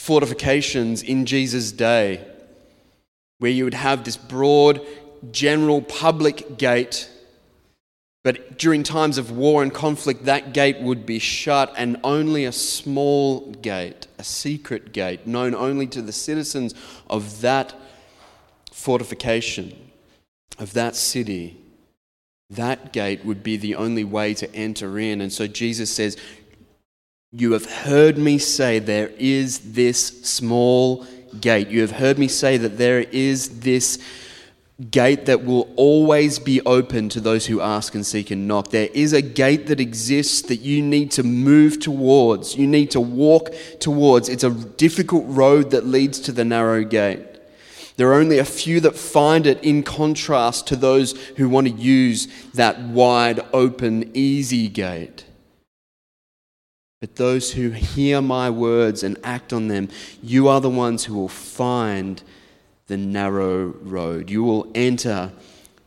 fortifications 0.00 1.02
in 1.02 1.26
Jesus' 1.26 1.72
day, 1.72 2.26
where 3.38 3.50
you 3.50 3.64
would 3.64 3.74
have 3.74 4.02
this 4.02 4.16
broad, 4.16 4.80
general 5.30 5.82
public 5.82 6.56
gate. 6.56 7.10
But 8.24 8.56
during 8.56 8.82
times 8.82 9.18
of 9.18 9.30
war 9.30 9.62
and 9.62 9.72
conflict, 9.72 10.24
that 10.24 10.54
gate 10.54 10.80
would 10.80 11.04
be 11.04 11.18
shut, 11.18 11.74
and 11.76 11.98
only 12.02 12.46
a 12.46 12.52
small 12.52 13.52
gate, 13.52 14.06
a 14.18 14.24
secret 14.24 14.94
gate, 14.94 15.26
known 15.26 15.54
only 15.54 15.86
to 15.88 16.00
the 16.00 16.12
citizens 16.12 16.74
of 17.10 17.42
that 17.42 17.74
fortification, 18.72 19.76
of 20.58 20.72
that 20.72 20.96
city, 20.96 21.58
that 22.48 22.94
gate 22.94 23.22
would 23.24 23.42
be 23.42 23.58
the 23.58 23.74
only 23.74 24.04
way 24.04 24.32
to 24.32 24.52
enter 24.54 24.98
in. 24.98 25.20
And 25.20 25.30
so 25.30 25.46
Jesus 25.46 25.94
says, 25.94 26.16
You 27.32 27.52
have 27.52 27.66
heard 27.66 28.18
me 28.18 28.38
say 28.38 28.80
there 28.80 29.12
is 29.16 29.72
this 29.72 30.04
small 30.28 31.06
gate. 31.40 31.68
You 31.68 31.80
have 31.82 31.92
heard 31.92 32.18
me 32.18 32.26
say 32.26 32.56
that 32.56 32.76
there 32.76 32.98
is 32.98 33.60
this 33.60 34.00
gate 34.90 35.26
that 35.26 35.44
will 35.44 35.72
always 35.76 36.40
be 36.40 36.60
open 36.62 37.08
to 37.10 37.20
those 37.20 37.46
who 37.46 37.60
ask 37.60 37.94
and 37.94 38.04
seek 38.04 38.32
and 38.32 38.48
knock. 38.48 38.70
There 38.70 38.88
is 38.92 39.12
a 39.12 39.22
gate 39.22 39.68
that 39.68 39.78
exists 39.78 40.42
that 40.42 40.56
you 40.56 40.82
need 40.82 41.12
to 41.12 41.22
move 41.22 41.78
towards, 41.78 42.56
you 42.56 42.66
need 42.66 42.90
to 42.90 43.00
walk 43.00 43.54
towards. 43.78 44.28
It's 44.28 44.42
a 44.42 44.50
difficult 44.50 45.26
road 45.28 45.70
that 45.70 45.86
leads 45.86 46.18
to 46.20 46.32
the 46.32 46.44
narrow 46.44 46.82
gate. 46.82 47.28
There 47.96 48.08
are 48.08 48.14
only 48.14 48.38
a 48.38 48.44
few 48.44 48.80
that 48.80 48.96
find 48.96 49.46
it 49.46 49.62
in 49.62 49.84
contrast 49.84 50.66
to 50.66 50.74
those 50.74 51.12
who 51.36 51.48
want 51.48 51.68
to 51.68 51.74
use 51.74 52.26
that 52.54 52.80
wide 52.80 53.38
open, 53.52 54.10
easy 54.14 54.68
gate. 54.68 55.26
But 57.00 57.16
those 57.16 57.52
who 57.52 57.70
hear 57.70 58.20
my 58.20 58.50
words 58.50 59.02
and 59.02 59.16
act 59.24 59.52
on 59.54 59.68
them, 59.68 59.88
you 60.22 60.48
are 60.48 60.60
the 60.60 60.68
ones 60.68 61.04
who 61.04 61.14
will 61.14 61.28
find 61.28 62.22
the 62.88 62.98
narrow 62.98 63.68
road. 63.80 64.28
You 64.28 64.44
will 64.44 64.70
enter 64.74 65.32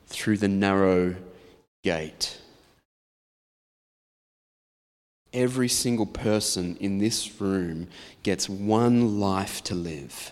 through 0.08 0.38
the 0.38 0.48
narrow 0.48 1.15
gate. 1.84 2.39
Every 5.32 5.67
single 5.67 6.05
person 6.05 6.77
in 6.79 6.98
this 6.98 7.39
room 7.39 7.88
gets 8.24 8.50
one 8.50 9.20
life 9.20 9.63
to 9.65 9.75
live. 9.75 10.32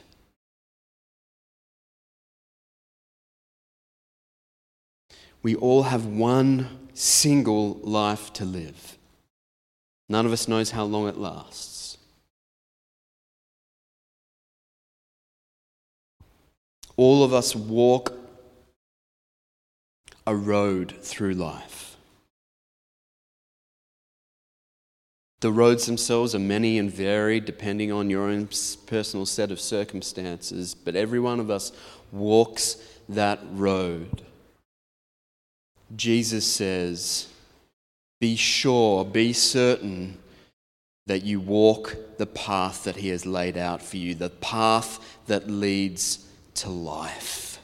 We 5.44 5.56
all 5.56 5.84
have 5.84 6.06
one 6.06 6.90
single 6.94 7.80
life 7.84 8.32
to 8.34 8.46
live. 8.46 8.98
None 10.12 10.26
of 10.26 10.34
us 10.34 10.46
knows 10.46 10.72
how 10.72 10.84
long 10.84 11.08
it 11.08 11.16
lasts. 11.16 11.98
All 16.98 17.24
of 17.24 17.34
us 17.34 17.56
walk 17.56 18.12
a 20.28 20.36
road 20.36 20.94
through 21.02 21.36
life. 21.36 21.96
The 25.40 25.54
roads 25.54 25.86
themselves 25.86 26.36
are 26.36 26.40
many 26.40 26.78
and 26.78 26.92
varied 26.92 27.46
depending 27.46 27.90
on 27.90 28.10
your 28.10 28.24
own 28.24 28.50
personal 28.88 29.26
set 29.26 29.50
of 29.50 29.62
circumstances, 29.62 30.76
but 30.76 30.98
every 30.98 31.22
one 31.22 31.40
of 31.40 31.50
us 31.50 31.72
walks 32.12 32.76
that 33.08 33.40
road. 33.54 34.24
Jesus 35.96 36.46
says, 36.46 37.30
Be 38.22 38.36
sure, 38.36 39.04
be 39.04 39.34
certain 39.34 40.20
that 41.08 41.24
you 41.24 41.40
walk 41.40 41.98
the 42.20 42.28
path 42.28 42.84
that 42.84 42.98
He 42.98 43.10
has 43.10 43.26
laid 43.26 43.58
out 43.58 43.82
for 43.82 43.98
you, 43.98 44.14
the 44.14 44.30
path 44.30 45.18
that 45.26 45.50
leads 45.50 46.28
to 46.54 46.70
life. 46.70 47.58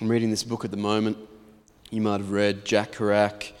I'm 0.00 0.08
reading 0.08 0.30
this 0.30 0.42
book 0.42 0.64
at 0.64 0.70
the 0.70 0.78
moment. 0.78 1.18
You 1.90 2.00
might 2.00 2.20
have 2.20 2.30
read 2.30 2.64
Jack 2.64 2.92
Kerouac, 2.92 3.52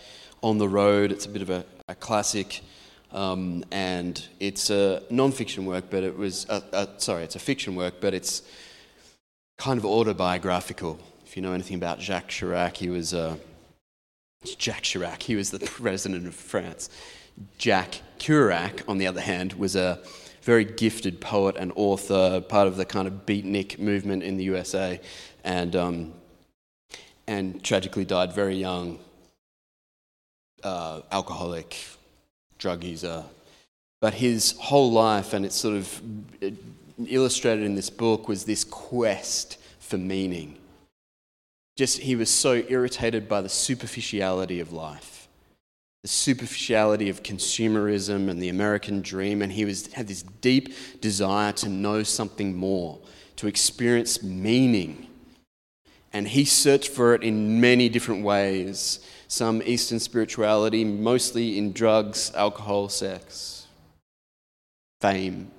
On 0.42 0.56
the 0.56 0.70
Road. 0.70 1.12
It's 1.12 1.26
a 1.26 1.28
bit 1.28 1.42
of 1.42 1.50
a, 1.50 1.66
a 1.86 1.94
classic. 1.94 2.62
Um, 3.12 3.62
and 3.70 4.26
it's 4.38 4.70
a 4.70 5.02
non-fiction 5.10 5.66
work, 5.66 5.84
but 5.90 6.02
it 6.02 6.16
was 6.16 6.48
uh, 6.48 6.62
uh, 6.72 6.86
sorry, 6.96 7.24
it's 7.24 7.36
a 7.36 7.40
fiction 7.40 7.74
work, 7.74 8.00
but 8.00 8.14
it's 8.14 8.40
kind 9.60 9.78
of 9.78 9.84
autobiographical. 9.84 10.98
If 11.26 11.36
you 11.36 11.42
know 11.42 11.52
anything 11.52 11.76
about 11.76 12.00
Jacques 12.00 12.30
Chirac, 12.30 12.78
he 12.78 12.88
was 12.88 13.12
uh, 13.12 13.36
Jacques 14.58 14.84
Chirac. 14.84 15.22
He 15.22 15.36
was 15.36 15.50
the 15.50 15.58
president 15.78 16.26
of 16.26 16.34
France. 16.34 16.88
Jack 17.58 18.00
Kerouac, 18.18 18.82
on 18.88 18.96
the 18.96 19.06
other 19.06 19.20
hand, 19.20 19.52
was 19.52 19.76
a 19.76 20.00
very 20.42 20.64
gifted 20.64 21.20
poet 21.20 21.56
and 21.58 21.72
author, 21.76 22.40
part 22.40 22.68
of 22.68 22.76
the 22.78 22.86
kind 22.86 23.06
of 23.06 23.26
beatnik 23.26 23.78
movement 23.78 24.22
in 24.22 24.38
the 24.38 24.44
USA, 24.44 24.98
and, 25.44 25.76
um, 25.76 26.14
and 27.26 27.62
tragically 27.62 28.06
died 28.06 28.32
very 28.32 28.56
young, 28.56 28.98
uh, 30.64 31.02
alcoholic, 31.12 31.76
drug 32.56 32.82
user. 32.82 33.24
But 34.00 34.14
his 34.14 34.52
whole 34.58 34.90
life, 34.90 35.34
and 35.34 35.44
it's 35.44 35.56
sort 35.56 35.76
of 35.76 36.00
illustrated 37.08 37.64
in 37.64 37.74
this 37.74 37.90
book, 37.90 38.28
was 38.28 38.44
this 38.44 38.64
quest 38.64 39.58
for 39.78 39.98
meaning. 39.98 40.56
Just 41.76 41.98
he 41.98 42.16
was 42.16 42.30
so 42.30 42.62
irritated 42.68 43.28
by 43.28 43.40
the 43.40 43.48
superficiality 43.48 44.60
of 44.60 44.72
life 44.72 45.20
the 46.02 46.08
superficiality 46.08 47.10
of 47.10 47.22
consumerism 47.22 48.30
and 48.30 48.40
the 48.40 48.48
American 48.48 49.02
dream, 49.02 49.42
and 49.42 49.52
he 49.52 49.64
was, 49.64 49.92
had 49.92 50.08
this 50.08 50.22
deep 50.40 50.72
desire 51.00 51.52
to 51.52 51.68
know 51.68 52.02
something 52.02 52.56
more, 52.56 52.98
to 53.36 53.46
experience 53.46 54.22
meaning. 54.22 55.06
And 56.12 56.26
he 56.26 56.44
searched 56.44 56.88
for 56.88 57.14
it 57.14 57.22
in 57.22 57.60
many 57.60 57.88
different 57.88 58.24
ways 58.24 59.00
some 59.28 59.62
Eastern 59.64 60.00
spirituality, 60.00 60.84
mostly 60.84 61.56
in 61.56 61.72
drugs, 61.72 62.32
alcohol, 62.34 62.88
sex, 62.88 63.66
fame. 65.00 65.50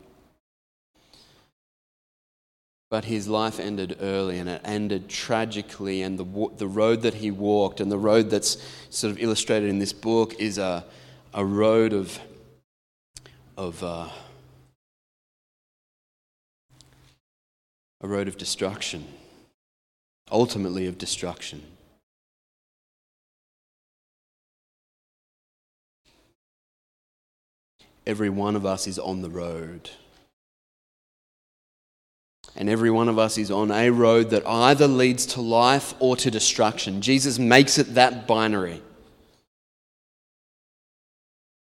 But 2.92 3.06
his 3.06 3.30
life 3.30 3.58
ended 3.58 3.98
early 4.02 4.38
and 4.38 4.50
it 4.50 4.62
ended 4.66 5.08
tragically. 5.08 6.02
And 6.02 6.20
the, 6.20 6.50
the 6.58 6.68
road 6.68 7.04
that 7.04 7.14
he 7.14 7.32
walked 7.32 7.80
and 7.80 7.90
the 7.90 7.98
road 7.98 8.30
that's 8.30 8.58
sort 8.90 9.12
of 9.12 9.20
illustrated 9.20 9.70
in 9.70 9.80
this 9.80 9.94
book 9.94 10.36
is 10.40 10.58
a, 10.58 10.84
a 11.34 11.46
road 11.46 11.94
of, 11.94 12.20
of 13.56 13.82
uh, 13.82 14.10
a 18.02 18.08
road 18.08 18.28
of 18.28 18.38
destruction, 18.38 19.06
ultimately 20.30 20.86
of 20.86 20.98
destruction. 20.98 21.62
Every 28.06 28.30
one 28.30 28.58
of 28.58 28.66
us 28.66 28.86
is 28.86 29.00
on 29.00 29.22
the 29.22 29.30
road. 29.30 29.92
And 32.56 32.70
every 32.70 32.92
one 32.92 33.08
of 33.08 33.18
us 33.18 33.38
is 33.38 33.50
on 33.50 33.72
a 33.72 33.90
road 33.90 34.30
that 34.32 34.46
either 34.46 34.88
leads 34.88 35.26
to 35.28 35.42
life 35.42 35.94
or 36.00 36.16
to 36.18 36.30
destruction. 36.30 37.02
Jesus 37.02 37.40
makes 37.40 37.78
it 37.78 37.96
that 37.96 38.28
binary. 38.28 38.82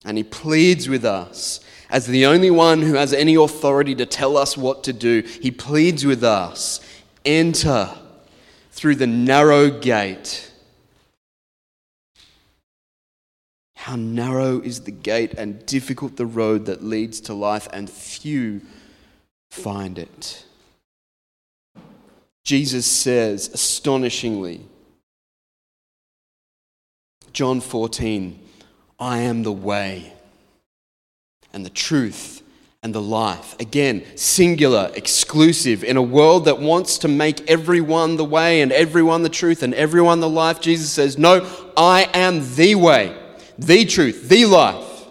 And 0.05 0.19
he 0.19 0.25
pleads 0.25 0.89
with 0.89 1.05
us 1.05 1.61
as 1.89 2.07
the 2.07 2.27
only 2.27 2.51
one 2.51 2.83
who 2.83 2.95
has 2.95 3.13
any 3.13 3.37
authority 3.37 3.95
to 3.95 4.05
tell 4.05 4.37
us 4.37 4.57
what 4.57 4.85
to 4.85 4.93
do. 4.93 5.23
He 5.23 5.51
pleads 5.51 6.05
with 6.05 6.25
us 6.25 6.81
enter 7.25 7.91
through 8.73 8.97
the 8.97 9.07
narrow 9.07 9.71
gate. 9.71 10.51
How 13.77 13.97
narrow 13.97 14.61
is 14.61 14.81
the 14.81 14.91
gate 14.91 15.35
and 15.35 15.65
difficult 15.67 16.17
the 16.17 16.27
road 16.27 16.67
that 16.67 16.83
leads 16.83 17.21
to 17.23 17.35
life, 17.35 17.69
and 17.73 17.89
few 17.89 18.63
find 19.51 19.99
it. 19.99 20.45
Jesus 22.45 22.87
says 22.87 23.49
astonishingly, 23.49 24.61
John 27.33 27.61
14, 27.61 28.39
I 29.01 29.19
am 29.19 29.43
the 29.43 29.53
way 29.53 30.13
and 31.53 31.65
the 31.65 31.71
truth 31.71 32.43
and 32.83 32.95
the 32.95 33.01
life. 33.01 33.59
Again, 33.59 34.05
singular, 34.17 34.93
exclusive. 34.95 35.83
In 35.83 35.97
a 35.97 36.03
world 36.03 36.45
that 36.45 36.61
wants 36.61 36.99
to 36.99 37.09
make 37.09 37.49
everyone 37.51 38.17
the 38.17 38.25
way 38.25 38.61
and 38.61 38.71
everyone 38.71 39.23
the 39.23 39.31
truth 39.31 39.63
and 39.63 39.73
everyone 39.73 40.21
the 40.21 40.29
life, 40.29 40.61
Jesus 40.61 40.91
says, 40.91 41.17
No, 41.17 41.49
I 41.77 42.11
am 42.13 42.55
the 42.57 42.75
way, 42.75 43.17
the 43.57 43.87
truth, 43.87 44.29
the 44.29 44.45
life. 44.45 45.07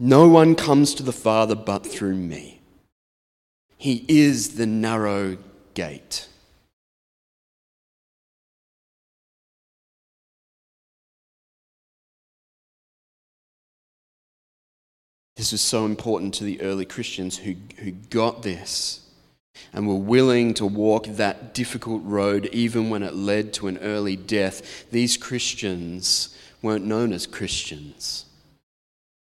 No 0.00 0.28
one 0.28 0.56
comes 0.56 0.94
to 0.94 1.02
the 1.04 1.12
Father 1.12 1.54
but 1.54 1.86
through 1.86 2.16
me. 2.16 2.57
He 3.78 4.04
is 4.08 4.56
the 4.56 4.66
narrow 4.66 5.38
gate. 5.74 6.26
This 15.36 15.52
was 15.52 15.60
so 15.60 15.84
important 15.84 16.34
to 16.34 16.44
the 16.44 16.60
early 16.60 16.84
Christians 16.84 17.38
who, 17.38 17.54
who 17.78 17.92
got 17.92 18.42
this 18.42 19.06
and 19.72 19.86
were 19.86 19.94
willing 19.94 20.52
to 20.54 20.66
walk 20.66 21.06
that 21.06 21.54
difficult 21.54 22.02
road 22.04 22.46
even 22.52 22.90
when 22.90 23.04
it 23.04 23.14
led 23.14 23.52
to 23.54 23.68
an 23.68 23.78
early 23.78 24.16
death. 24.16 24.90
These 24.90 25.16
Christians 25.16 26.36
weren't 26.60 26.84
known 26.84 27.12
as 27.12 27.28
Christians. 27.28 28.24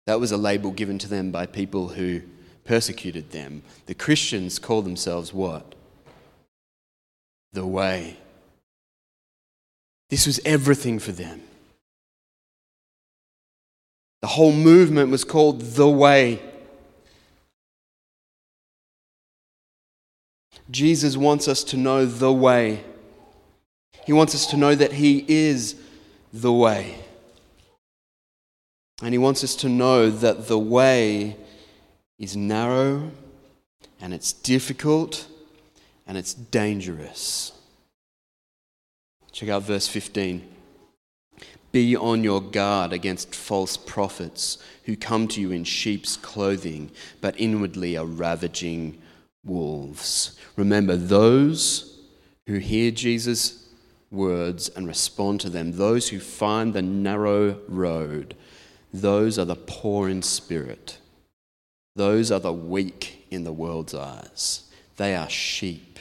That 0.08 0.22
was 0.22 0.32
a 0.32 0.38
label 0.38 0.72
given 0.72 0.98
to 1.00 1.10
them 1.10 1.32
by 1.32 1.46
people 1.46 1.90
who 1.90 2.22
persecuted 2.66 3.32
them. 3.32 3.62
The 3.86 3.94
Christians 3.94 4.60
call 4.60 4.82
themselves 4.82 5.34
what? 5.34 5.76
The 7.54 7.66
way. 7.66 8.18
This 10.10 10.28
was 10.28 10.40
everything 10.44 11.00
for 11.00 11.12
them. 11.12 11.42
The 14.22 14.28
whole 14.28 14.52
movement 14.52 15.12
was 15.12 15.24
called 15.24 15.62
the 15.62 15.88
way. 15.88 16.42
Jesus 20.70 21.16
wants 21.16 21.48
us 21.48 21.64
to 21.66 21.78
know 21.78 22.06
the 22.06 22.34
way. 22.34 22.84
He 24.06 24.14
wants 24.14 24.34
us 24.34 24.48
to 24.48 24.58
know 24.58 24.74
that 24.74 24.94
He 24.94 25.24
is 25.28 25.76
the 26.34 26.52
way. 26.52 26.96
And 29.02 29.14
He 29.14 29.20
wants 29.20 29.44
us 29.44 29.56
to 29.58 29.70
know 29.70 30.10
that 30.10 30.48
the 30.48 30.60
way 30.60 31.38
is 32.20 32.36
narrow 32.36 33.12
and 34.02 34.14
it's 34.14 34.34
difficult 34.34 35.28
and 36.08 36.18
it's 36.18 36.34
dangerous. 36.34 37.52
Check 39.32 39.50
out 39.50 39.64
verse 39.64 39.88
15. 39.88 40.48
Be 41.72 41.96
on 41.96 42.24
your 42.24 42.42
guard 42.42 42.94
against 42.94 43.36
false 43.36 43.76
prophets 43.76 44.58
who 44.86 44.96
come 44.96 45.28
to 45.28 45.42
you 45.42 45.52
in 45.52 45.66
sheep's 45.66 46.16
clothing, 46.16 46.90
but 47.20 47.38
inwardly 47.38 47.98
are 47.98 48.06
ravaging 48.06 49.02
wolves. 49.44 50.40
Remember, 50.56 50.96
those 50.96 52.00
who 52.48 52.60
hear 52.60 52.92
Jesus' 52.92 53.68
words 54.10 54.70
and 54.70 54.88
respond 54.88 55.42
to 55.42 55.50
them, 55.50 55.74
those 55.74 56.10
who 56.10 56.20
find 56.20 56.74
the 56.74 56.82
narrow 56.82 57.60
road, 57.68 58.36
those 58.94 59.38
are 59.38 59.46
the 59.46 59.56
poor 59.56 60.08
in 60.08 60.22
spirit. 60.22 60.98
Those 61.96 62.32
are 62.32 62.40
the 62.40 62.54
weak 62.54 63.26
in 63.32 63.44
the 63.44 63.54
world's 63.54 63.96
eyes. 63.96 64.64
They 64.98 65.16
are 65.16 65.30
sheep. 65.30 66.00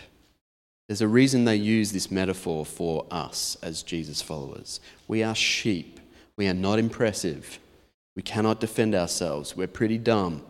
There's 0.88 1.00
a 1.00 1.08
reason 1.08 1.44
they 1.44 1.56
use 1.56 1.92
this 1.92 2.10
metaphor 2.10 2.66
for 2.66 3.06
us 3.10 3.56
as 3.62 3.82
Jesus 3.82 4.20
followers. 4.20 4.80
We 5.08 5.22
are 5.22 5.34
sheep. 5.34 6.00
We 6.36 6.46
are 6.48 6.54
not 6.54 6.78
impressive. 6.78 7.58
We 8.16 8.22
cannot 8.22 8.60
defend 8.60 8.94
ourselves. 8.94 9.56
We're 9.56 9.66
pretty 9.66 9.98
dumb. 9.98 10.42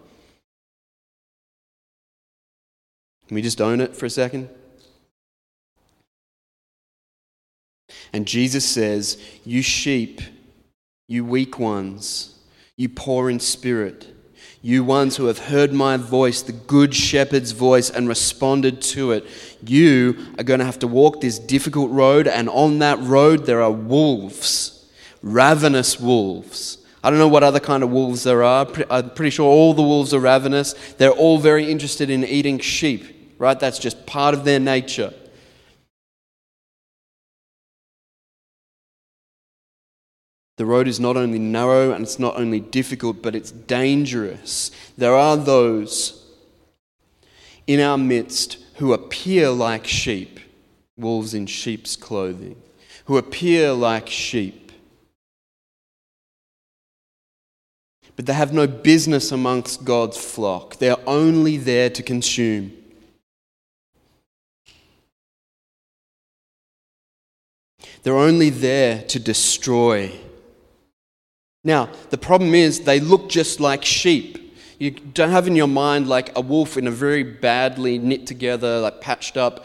Can 3.29 3.37
we 3.37 3.43
just 3.43 3.61
own 3.61 3.81
it 3.81 3.97
for 3.97 4.07
a 4.07 4.11
second? 4.11 4.49
And 8.13 8.27
Jesus 8.27 8.65
says, 8.65 9.23
You 9.45 9.63
sheep, 9.63 10.21
you 11.09 11.25
weak 11.25 11.59
ones, 11.59 12.39
you 12.77 12.89
poor 12.89 13.31
in 13.31 13.41
spirit, 13.41 14.14
you 14.65 14.83
ones 14.83 15.19
who 15.19 15.27
have 15.27 15.37
heard 15.39 15.75
my 15.75 15.95
voice, 15.99 16.41
the 16.41 16.51
good 16.51 16.95
shepherd's 16.95 17.53
voice, 17.53 17.91
and 17.91 18.09
responded 18.09 18.81
to 18.81 19.13
it, 19.13 19.27
you 19.63 20.17
are 20.39 20.43
going 20.43 20.59
to 20.59 20.65
have 20.65 20.79
to 20.79 20.89
walk 20.89 21.21
this 21.21 21.39
difficult 21.39 21.91
road, 21.91 22.27
and 22.27 22.49
on 22.49 22.79
that 22.79 22.99
road 23.01 23.45
there 23.45 23.61
are 23.61 23.71
wolves, 23.71 24.89
ravenous 25.21 26.01
wolves. 26.01 26.79
I 27.03 27.11
don't 27.11 27.19
know 27.19 27.29
what 27.29 27.43
other 27.43 27.61
kind 27.61 27.83
of 27.83 27.91
wolves 27.91 28.23
there 28.23 28.43
are. 28.43 28.67
I'm 28.89 29.11
pretty 29.11 29.29
sure 29.29 29.45
all 29.45 29.75
the 29.75 29.83
wolves 29.83 30.15
are 30.15 30.19
ravenous. 30.19 30.73
They're 30.97 31.11
all 31.11 31.37
very 31.37 31.71
interested 31.71 32.09
in 32.09 32.25
eating 32.25 32.59
sheep, 32.59 33.35
right? 33.37 33.61
That's 33.61 33.79
just 33.79 34.07
part 34.07 34.33
of 34.33 34.47
their 34.47 34.61
nature. 34.61 35.13
The 40.57 40.67
road 40.67 40.87
is 40.87 41.01
not 41.01 41.17
only 41.17 41.39
narrow 41.39 41.93
and 41.93 42.05
it's 42.05 42.19
not 42.19 42.37
only 42.37 42.61
difficult, 42.61 43.23
but 43.23 43.35
it's 43.35 43.51
dangerous. 43.51 44.71
There 44.97 45.15
are 45.15 45.37
those 45.37 46.25
in 47.67 47.81
our 47.81 47.99
midst 47.99 48.59
who 48.77 48.93
appear 48.93 49.51
like 49.51 49.87
sheep, 49.87 50.39
wolves 50.97 51.35
in 51.35 51.47
sheep's 51.47 51.97
clothing, 51.97 52.57
who 53.07 53.17
appear 53.17 53.73
like 53.73 54.09
sheep. 54.09 54.73
But 58.17 58.27
they 58.27 58.33
have 58.33 58.53
no 58.53 58.69
business 58.69 59.33
amongst 59.33 59.85
God's 59.85 60.17
flock. 60.17 60.77
They're 60.77 60.97
only 61.09 61.57
there 61.57 61.91
to 61.91 62.03
consume. 62.03 62.73
They're 68.05 68.17
only 68.17 68.51
there 68.51 69.03
to 69.03 69.19
destroy. 69.19 70.13
Now, 71.65 71.89
the 72.11 72.19
problem 72.19 72.55
is 72.55 72.81
they 72.81 73.01
look 73.01 73.29
just 73.29 73.59
like 73.59 73.85
sheep. 73.85 74.39
You 74.79 74.91
don't 74.91 75.31
have 75.31 75.47
in 75.47 75.57
your 75.57 75.67
mind 75.67 76.09
like 76.09 76.37
a 76.37 76.41
wolf 76.43 76.77
in 76.77 76.87
a 76.87 76.91
very 76.91 77.23
badly 77.23 77.99
knit 77.99 78.27
together, 78.27 78.81
like 78.81 79.01
patched 79.01 79.39
up 79.39 79.65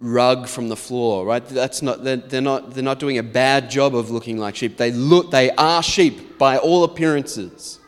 rug 0.00 0.46
from 0.46 0.68
the 0.68 0.76
floor, 0.76 1.26
right? 1.26 1.44
That's 1.44 1.82
not, 1.82 2.04
they're, 2.04 2.16
they're, 2.16 2.40
not, 2.40 2.74
they're 2.74 2.84
not 2.84 3.00
doing 3.00 3.18
a 3.18 3.22
bad 3.22 3.68
job 3.68 3.96
of 3.96 4.10
looking 4.10 4.38
like 4.38 4.54
sheep. 4.54 4.76
They, 4.76 4.92
look, 4.92 5.32
they 5.32 5.50
are 5.50 5.82
sheep 5.82 6.38
by 6.38 6.58
all 6.58 6.84
appearances. 6.84 7.80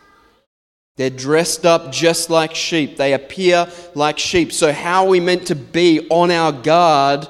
They're 0.96 1.10
dressed 1.10 1.64
up 1.64 1.92
just 1.92 2.28
like 2.28 2.54
sheep. 2.54 2.96
They 2.96 3.14
appear 3.14 3.68
like 3.94 4.18
sheep. 4.18 4.52
So, 4.52 4.72
how 4.72 5.04
are 5.04 5.08
we 5.08 5.20
meant 5.20 5.46
to 5.46 5.54
be 5.54 6.06
on 6.10 6.30
our 6.30 6.52
guard 6.52 7.26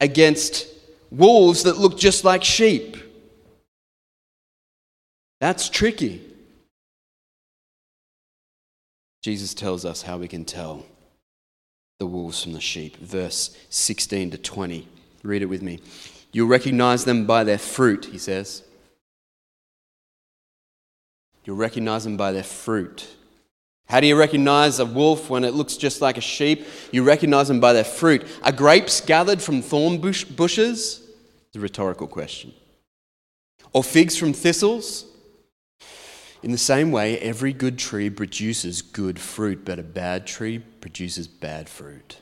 against 0.00 0.66
wolves 1.10 1.62
that 1.62 1.78
look 1.78 1.96
just 1.96 2.24
like 2.24 2.44
sheep? 2.44 2.96
That's 5.40 5.68
tricky. 5.68 6.22
Jesus 9.22 9.54
tells 9.54 9.84
us 9.84 10.02
how 10.02 10.18
we 10.18 10.28
can 10.28 10.44
tell 10.44 10.86
the 11.98 12.06
wolves 12.06 12.42
from 12.42 12.52
the 12.52 12.60
sheep. 12.60 12.96
Verse 12.98 13.56
16 13.70 14.30
to 14.30 14.38
20. 14.38 14.86
Read 15.22 15.42
it 15.42 15.46
with 15.46 15.62
me. 15.62 15.80
You'll 16.32 16.48
recognize 16.48 17.04
them 17.04 17.26
by 17.26 17.44
their 17.44 17.58
fruit, 17.58 18.04
he 18.06 18.18
says. 18.18 18.62
You'll 21.44 21.56
recognize 21.56 22.04
them 22.04 22.16
by 22.16 22.32
their 22.32 22.42
fruit. 22.42 23.08
How 23.88 24.00
do 24.00 24.06
you 24.06 24.16
recognize 24.16 24.78
a 24.78 24.84
wolf 24.84 25.30
when 25.30 25.44
it 25.44 25.54
looks 25.54 25.76
just 25.76 26.00
like 26.00 26.18
a 26.18 26.20
sheep? 26.20 26.66
You 26.90 27.04
recognize 27.04 27.48
them 27.48 27.60
by 27.60 27.72
their 27.72 27.84
fruit. 27.84 28.26
Are 28.42 28.52
grapes 28.52 29.00
gathered 29.00 29.40
from 29.40 29.62
thorn 29.62 29.98
bush, 29.98 30.24
bushes? 30.24 31.02
It's 31.46 31.56
a 31.56 31.60
rhetorical 31.60 32.08
question. 32.08 32.52
Or 33.72 33.84
figs 33.84 34.16
from 34.16 34.32
thistles? 34.32 35.04
In 36.42 36.52
the 36.52 36.58
same 36.58 36.90
way, 36.90 37.18
every 37.18 37.52
good 37.52 37.78
tree 37.78 38.10
produces 38.10 38.82
good 38.82 39.18
fruit, 39.18 39.64
but 39.64 39.78
a 39.78 39.82
bad 39.82 40.26
tree 40.26 40.58
produces 40.58 41.26
bad 41.26 41.68
fruit. 41.68 42.18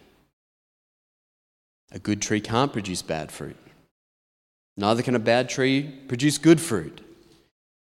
A 1.91 1.99
good 1.99 2.23
tree 2.23 2.41
can't 2.41 2.73
produce 2.73 3.03
bad 3.03 3.31
fruit. 3.31 3.57
Neither 4.77 5.03
can 5.03 5.15
a 5.15 5.21
bad 5.21 5.49
tree 5.49 5.83
produce 6.09 6.39
good 6.39 6.61
fruit. 6.61 7.01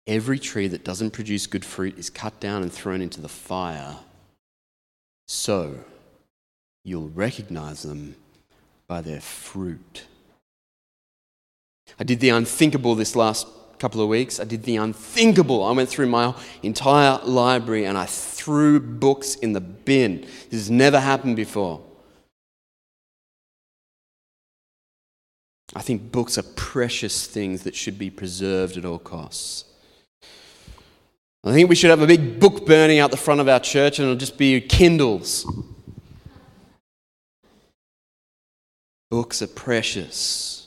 Every 0.07 0.39
tree 0.39 0.69
that 0.69 0.85
doesn't 0.85 1.13
produce 1.13 1.47
good 1.47 1.65
fruit 1.65 1.99
is 1.99 2.11
cut 2.11 2.41
down 2.41 2.63
and 2.63 2.73
thrown 2.73 3.01
into 3.01 3.21
the 3.21 3.29
fire. 3.29 3.97
So, 5.29 5.77
you'll 6.85 7.09
recognize 7.09 7.83
them 7.83 8.17
by 8.89 9.01
their 9.01 9.21
fruit. 9.21 10.05
I 11.99 12.05
did 12.05 12.21
the 12.21 12.31
unthinkable 12.31 12.95
this 12.95 13.15
last 13.15 13.47
couple 13.83 14.01
of 14.01 14.09
weeks, 14.09 14.39
I 14.39 14.45
did 14.45 14.63
the 14.63 14.77
unthinkable. 14.77 15.65
I 15.65 15.73
went 15.73 15.89
through 15.89 16.07
my 16.07 16.37
entire 16.63 17.19
library 17.25 17.85
and 17.85 17.99
I 17.99 18.07
threw 18.07 18.79
books 18.79 19.35
in 19.35 19.55
the 19.55 19.61
bin. 19.61 20.21
This 20.51 20.61
has 20.61 20.71
never 20.71 21.01
happened 21.01 21.35
before. 21.35 21.83
I 25.75 25.83
think 25.83 26.13
books 26.13 26.39
are 26.39 26.45
precious 26.55 27.27
things 27.27 27.65
that 27.65 27.75
should 27.75 27.99
be 27.99 28.09
preserved 28.09 28.77
at 28.77 28.85
all 28.85 29.01
costs. 29.01 29.65
I 31.43 31.51
think 31.53 31.69
we 31.69 31.75
should 31.75 31.91
have 31.91 32.03
a 32.03 32.07
big 32.07 32.39
book 32.39 32.65
burning 32.65 33.01
out 33.01 33.11
the 33.11 33.17
front 33.17 33.41
of 33.41 33.49
our 33.49 33.59
church 33.59 33.99
and 33.99 34.07
it'll 34.07 34.17
just 34.17 34.39
be 34.39 34.61
Kindles. 34.61 35.45
Books 39.11 39.43
are 39.43 39.49
precious. 39.49 40.62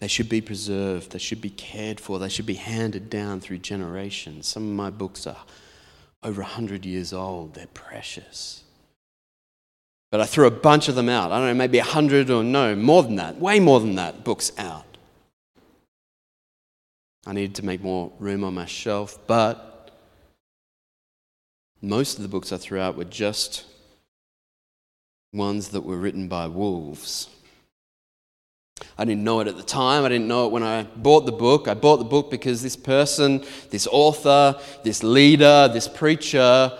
They 0.00 0.08
should 0.08 0.28
be 0.28 0.42
preserved, 0.42 1.12
they 1.12 1.18
should 1.18 1.40
be 1.40 1.50
cared 1.50 2.00
for, 2.00 2.18
they 2.18 2.28
should 2.28 2.46
be 2.46 2.54
handed 2.54 3.08
down 3.08 3.40
through 3.40 3.58
generations. 3.58 4.46
Some 4.46 4.64
of 4.64 4.76
my 4.76 4.90
books 4.90 5.26
are 5.26 5.44
over 6.22 6.42
100 6.42 6.84
years 6.84 7.12
old, 7.12 7.54
they're 7.54 7.66
precious. 7.68 8.62
But 10.10 10.20
I 10.20 10.26
threw 10.26 10.46
a 10.46 10.50
bunch 10.50 10.88
of 10.88 10.94
them 10.94 11.08
out. 11.08 11.32
I 11.32 11.38
don't 11.38 11.48
know, 11.48 11.54
maybe 11.54 11.78
100 11.78 12.30
or 12.30 12.44
no, 12.44 12.76
more 12.76 13.02
than 13.02 13.16
that, 13.16 13.38
way 13.38 13.58
more 13.58 13.80
than 13.80 13.94
that, 13.94 14.22
books 14.22 14.52
out. 14.58 14.84
I 17.26 17.32
needed 17.32 17.56
to 17.56 17.64
make 17.64 17.82
more 17.82 18.12
room 18.18 18.44
on 18.44 18.54
my 18.54 18.66
shelf, 18.66 19.18
but 19.26 19.90
most 21.80 22.16
of 22.16 22.22
the 22.22 22.28
books 22.28 22.52
I 22.52 22.58
threw 22.58 22.80
out 22.80 22.96
were 22.96 23.04
just 23.04 23.64
ones 25.32 25.70
that 25.70 25.82
were 25.82 25.96
written 25.96 26.28
by 26.28 26.46
wolves 26.46 27.28
I 28.98 29.04
didn't 29.04 29.24
know 29.24 29.40
it 29.40 29.48
at 29.48 29.56
the 29.56 29.62
time. 29.62 30.04
I 30.04 30.08
didn't 30.08 30.28
know 30.28 30.46
it 30.46 30.52
when 30.52 30.62
I 30.62 30.84
bought 30.84 31.26
the 31.26 31.32
book. 31.32 31.68
I 31.68 31.74
bought 31.74 31.98
the 31.98 32.04
book 32.04 32.30
because 32.30 32.62
this 32.62 32.76
person, 32.76 33.44
this 33.70 33.86
author, 33.90 34.58
this 34.84 35.02
leader, 35.02 35.68
this 35.72 35.88
preacher 35.88 36.72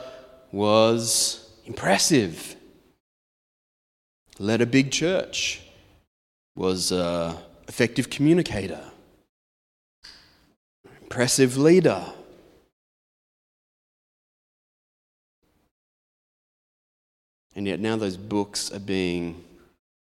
was 0.53 1.51
impressive. 1.65 2.57
Led 4.39 4.61
a 4.61 4.67
big 4.67 4.91
church, 4.91 5.63
was 6.55 6.93
an 6.93 7.37
effective 7.69 8.11
communicator, 8.11 8.83
impressive 11.03 11.57
leader. 11.57 12.05
And 17.55 17.67
yet 17.67 17.81
now 17.81 17.97
those 17.97 18.19
books 18.19 18.71
are 18.71 18.79
being 18.79 19.43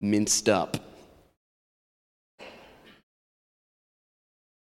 minced 0.02 0.50
up. 0.50 0.78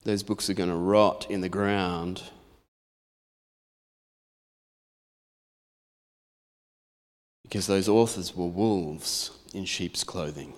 Those 0.07 0.23
books 0.23 0.49
are 0.49 0.53
going 0.53 0.69
to 0.69 0.75
rot 0.75 1.27
in 1.29 1.41
the 1.41 1.49
ground. 1.49 2.23
Because 7.43 7.67
those 7.67 7.89
authors 7.89 8.33
were 8.33 8.45
wolves 8.45 9.31
in 9.53 9.65
sheep's 9.65 10.05
clothing. 10.05 10.53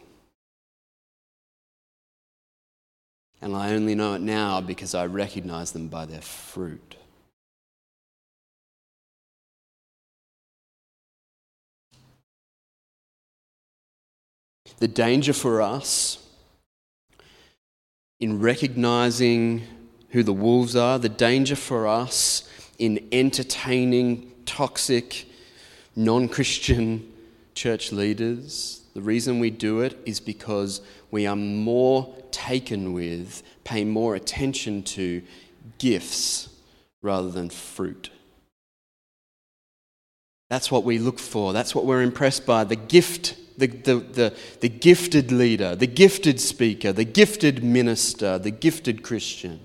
And 3.42 3.56
I 3.56 3.74
only 3.74 3.96
know 3.96 4.14
it 4.14 4.22
now 4.22 4.62
because 4.62 4.94
I 4.94 5.08
recognize 5.08 5.72
them 5.72 5.88
by 5.88 6.06
their 6.06 6.22
fruit. 6.22 6.96
The 14.78 14.88
danger 14.88 15.34
for 15.34 15.60
us 15.60 16.29
in 18.20 18.40
recognizing 18.40 19.64
who 20.10 20.24
the 20.24 20.34
wolves 20.34 20.76
are, 20.76 21.00
the 21.00 21.10
danger 21.10 21.56
for 21.56 21.88
us 21.88 22.50
in 22.78 23.08
entertaining 23.12 24.32
toxic, 24.46 25.26
non 25.96 26.28
Christian 26.28 27.12
church 27.56 27.92
leaders, 27.92 28.82
the 28.94 29.02
reason 29.02 29.40
we 29.40 29.50
do 29.50 29.82
it 29.82 29.98
is 30.06 30.20
because 30.20 30.82
we 31.12 31.26
are 31.26 31.36
more 31.36 32.14
taken 32.32 32.94
with, 32.94 33.44
pay 33.64 33.84
more 33.84 34.16
attention 34.16 34.84
to 34.84 35.22
gifts 35.78 36.50
rather 37.02 37.30
than 37.30 37.50
fruit. 37.50 38.10
That's 40.50 40.72
what 40.72 40.84
we 40.84 40.98
look 40.98 41.20
for. 41.20 41.54
That's 41.54 41.76
what 41.76 41.86
we're 41.86 42.02
impressed 42.02 42.46
by 42.46 42.64
the 42.64 42.76
gift 42.76 43.36
the, 43.60 43.68
the, 43.68 43.96
the, 43.96 44.34
the 44.62 44.70
gifted 44.70 45.32
leader, 45.32 45.76
the 45.76 45.88
gifted 45.88 46.40
speaker, 46.40 46.92
the 46.92 47.04
gifted 47.04 47.64
minister, 47.64 48.40
the 48.40 48.52
gifted 48.52 49.04
Christian. 49.04 49.60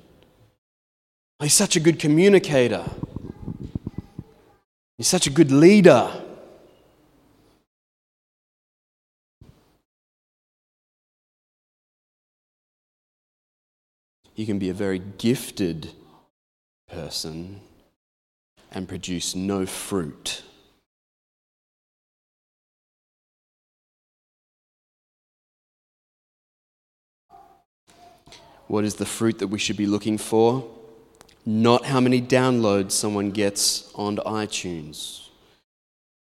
He's 1.40 1.54
such 1.54 1.76
a 1.76 1.80
good 1.80 1.98
communicator. 1.98 2.84
He's 4.98 5.06
such 5.06 5.26
a 5.26 5.30
good 5.30 5.50
leader. 5.50 6.10
You 14.34 14.46
can 14.46 14.58
be 14.58 14.68
a 14.68 14.74
very 14.74 14.98
gifted 14.98 15.92
person 16.88 17.60
and 18.72 18.88
produce 18.88 19.36
no 19.36 19.64
fruit. 19.64 20.42
What 28.66 28.84
is 28.84 28.96
the 28.96 29.06
fruit 29.06 29.38
that 29.38 29.48
we 29.48 29.58
should 29.58 29.76
be 29.76 29.86
looking 29.86 30.18
for? 30.18 30.68
Not 31.46 31.86
how 31.86 32.00
many 32.00 32.22
downloads 32.22 32.92
someone 32.92 33.30
gets 33.30 33.92
on 33.94 34.16
iTunes. 34.18 35.28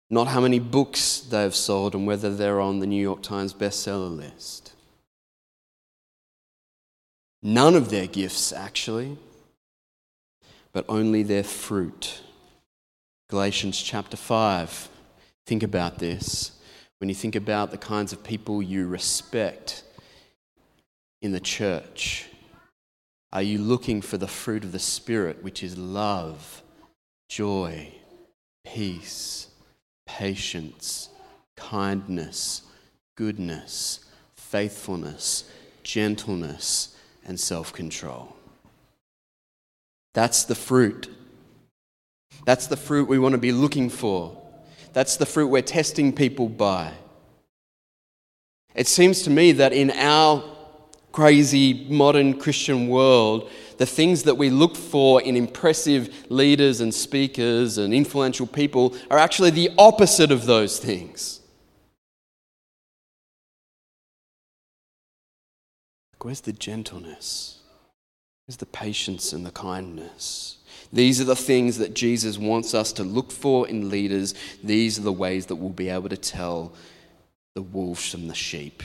Not 0.09 0.27
how 0.27 0.41
many 0.41 0.59
books 0.59 1.19
they've 1.19 1.55
sold 1.55 1.95
and 1.95 2.07
whether 2.07 2.33
they're 2.35 2.61
on 2.61 2.79
the 2.79 2.87
New 2.87 3.01
York 3.01 3.21
Times 3.21 3.53
bestseller 3.53 4.15
list. 4.15 4.73
None 7.41 7.75
of 7.75 7.89
their 7.89 8.07
gifts, 8.07 8.53
actually, 8.53 9.17
but 10.71 10.85
only 10.87 11.23
their 11.23 11.43
fruit. 11.43 12.21
Galatians 13.29 13.81
chapter 13.81 14.15
5. 14.15 14.89
Think 15.45 15.61
about 15.61 15.99
this. 15.99 16.51
When 16.99 17.09
you 17.09 17.15
think 17.15 17.35
about 17.35 17.71
the 17.71 17.77
kinds 17.77 18.13
of 18.13 18.23
people 18.23 18.61
you 18.61 18.87
respect, 18.87 19.83
in 21.23 21.31
the 21.31 21.39
church? 21.39 22.27
Are 23.31 23.41
you 23.41 23.57
looking 23.57 24.01
for 24.01 24.19
the 24.19 24.27
fruit 24.27 24.63
of 24.63 24.73
the 24.73 24.77
Spirit, 24.77 25.41
which 25.41 25.63
is 25.63 25.75
love, 25.75 26.61
joy, 27.29 27.91
peace, 28.63 29.47
patience, 30.05 31.09
kindness, 31.55 32.61
goodness, 33.15 34.05
faithfulness, 34.35 35.49
gentleness, 35.81 36.95
and 37.25 37.39
self 37.39 37.73
control? 37.73 38.35
That's 40.13 40.43
the 40.43 40.55
fruit. 40.55 41.09
That's 42.45 42.67
the 42.67 42.77
fruit 42.77 43.07
we 43.07 43.17
want 43.17 43.31
to 43.31 43.39
be 43.39 43.53
looking 43.53 43.89
for. 43.89 44.37
That's 44.91 45.15
the 45.15 45.25
fruit 45.25 45.47
we're 45.47 45.61
testing 45.61 46.13
people 46.13 46.49
by. 46.49 46.91
It 48.75 48.87
seems 48.87 49.21
to 49.23 49.29
me 49.29 49.53
that 49.53 49.71
in 49.71 49.89
our 49.91 50.52
crazy 51.13 51.85
modern 51.89 52.37
Christian 52.37 52.89
world, 52.89 53.49
the 53.77 53.85
things 53.85 54.23
that 54.23 54.35
we 54.35 54.49
look 54.49 54.75
for 54.75 55.21
in 55.21 55.37
impressive 55.37 56.29
leaders 56.29 56.81
and 56.81 56.93
speakers 56.93 57.77
and 57.77 57.93
influential 57.93 58.45
people 58.45 58.95
are 59.09 59.17
actually 59.17 59.51
the 59.51 59.69
opposite 59.77 60.31
of 60.31 60.45
those 60.45 60.77
things. 60.79 61.39
Where's 66.21 66.41
the 66.41 66.53
gentleness? 66.53 67.59
Where's 68.45 68.57
the 68.57 68.65
patience 68.65 69.33
and 69.33 69.45
the 69.45 69.51
kindness? 69.51 70.57
These 70.91 71.19
are 71.19 71.25
the 71.25 71.35
things 71.35 71.77
that 71.79 71.93
Jesus 71.93 72.37
wants 72.37 72.73
us 72.73 72.93
to 72.93 73.03
look 73.03 73.31
for 73.31 73.67
in 73.67 73.89
leaders. 73.89 74.33
These 74.63 74.97
are 74.99 75.03
the 75.03 75.11
ways 75.11 75.47
that 75.47 75.57
we'll 75.57 75.71
be 75.71 75.89
able 75.89 76.09
to 76.09 76.17
tell 76.17 76.73
the 77.55 77.61
wolves 77.61 78.09
from 78.09 78.27
the 78.29 78.35
sheep. 78.35 78.83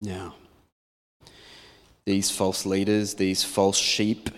Now, 0.00 0.34
these 2.06 2.30
false 2.30 2.64
leaders, 2.64 3.14
these 3.14 3.44
false 3.44 3.76
sheep, 3.76 4.30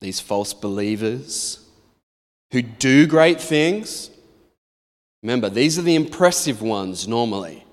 these 0.00 0.20
false 0.20 0.54
believers 0.54 1.60
who 2.52 2.62
do 2.62 3.06
great 3.06 3.40
things, 3.40 4.10
remember, 5.22 5.48
these 5.48 5.78
are 5.78 5.82
the 5.82 5.94
impressive 5.94 6.62
ones 6.62 7.06
normally. 7.06 7.64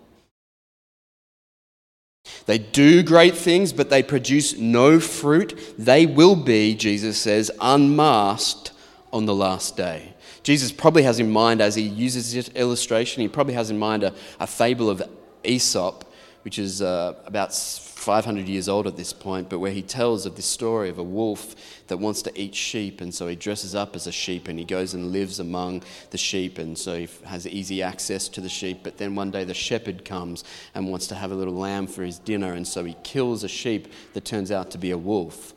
They 2.46 2.58
do 2.58 3.04
great 3.04 3.36
things, 3.36 3.74
but 3.74 3.90
they 3.90 4.04
produce 4.04 4.58
no 4.58 5.00
fruit. 5.00 5.76
They 5.78 6.06
will 6.06 6.36
be, 6.36 6.76
Jesus 6.76 7.18
says, 7.18 7.52
unmasked 7.60 8.72
on 9.12 9.26
the 9.26 9.36
last 9.36 9.78
day. 9.78 10.14
Jesus 10.42 10.72
probably 10.72 11.04
has 11.04 11.20
in 11.20 11.32
mind, 11.32 11.62
as 11.62 11.76
he 11.76 11.84
uses 11.84 12.34
this 12.34 12.50
illustration, 12.50 13.22
he 13.22 13.30
probably 13.30 13.54
has 13.54 13.70
in 13.70 13.80
mind 13.80 14.04
a, 14.04 14.14
a 14.40 14.48
fable 14.48 14.90
of 14.90 15.02
Aesop 15.44 16.04
which 16.44 16.60
is 16.60 16.82
uh, 16.82 17.16
about 17.26 17.54
500 17.54 18.48
years 18.48 18.68
old 18.68 18.86
at 18.86 18.98
this 18.98 19.14
point, 19.14 19.50
but 19.50 19.60
where 19.60 19.72
he 19.72 19.82
tells 19.82 20.26
of 20.26 20.36
this 20.36 20.46
story 20.46 20.90
of 20.90 20.98
a 20.98 21.04
wolf 21.04 21.56
that 21.88 21.98
wants 21.98 22.22
to 22.24 22.40
eat 22.40 22.54
sheep, 22.54 23.00
and 23.00 23.14
so 23.16 23.28
he 23.28 23.36
dresses 23.36 23.74
up 23.74 23.96
as 23.96 24.08
a 24.08 24.12
sheep 24.12 24.48
and 24.48 24.60
he 24.60 24.66
goes 24.66 24.94
and 24.94 25.12
lives 25.12 25.40
among 25.40 25.84
the 26.12 26.18
sheep, 26.18 26.58
and 26.58 26.78
so 26.78 26.98
he 26.98 27.08
has 27.26 27.48
easy 27.48 27.82
access 27.82 28.28
to 28.28 28.42
the 28.42 28.50
sheep. 28.50 28.80
But 28.84 28.98
then 28.98 29.16
one 29.16 29.32
day 29.32 29.46
the 29.46 29.54
shepherd 29.54 30.04
comes 30.04 30.44
and 30.76 30.90
wants 30.90 31.08
to 31.08 31.16
have 31.16 31.32
a 31.32 31.36
little 31.36 31.56
lamb 31.56 31.88
for 31.88 32.04
his 32.04 32.20
dinner, 32.20 32.54
and 32.54 32.68
so 32.68 32.84
he 32.84 32.96
kills 33.04 33.44
a 33.44 33.50
sheep 33.50 33.88
that 34.14 34.26
turns 34.26 34.52
out 34.52 34.70
to 34.72 34.78
be 34.78 34.92
a 34.92 34.98
wolf. 34.98 35.54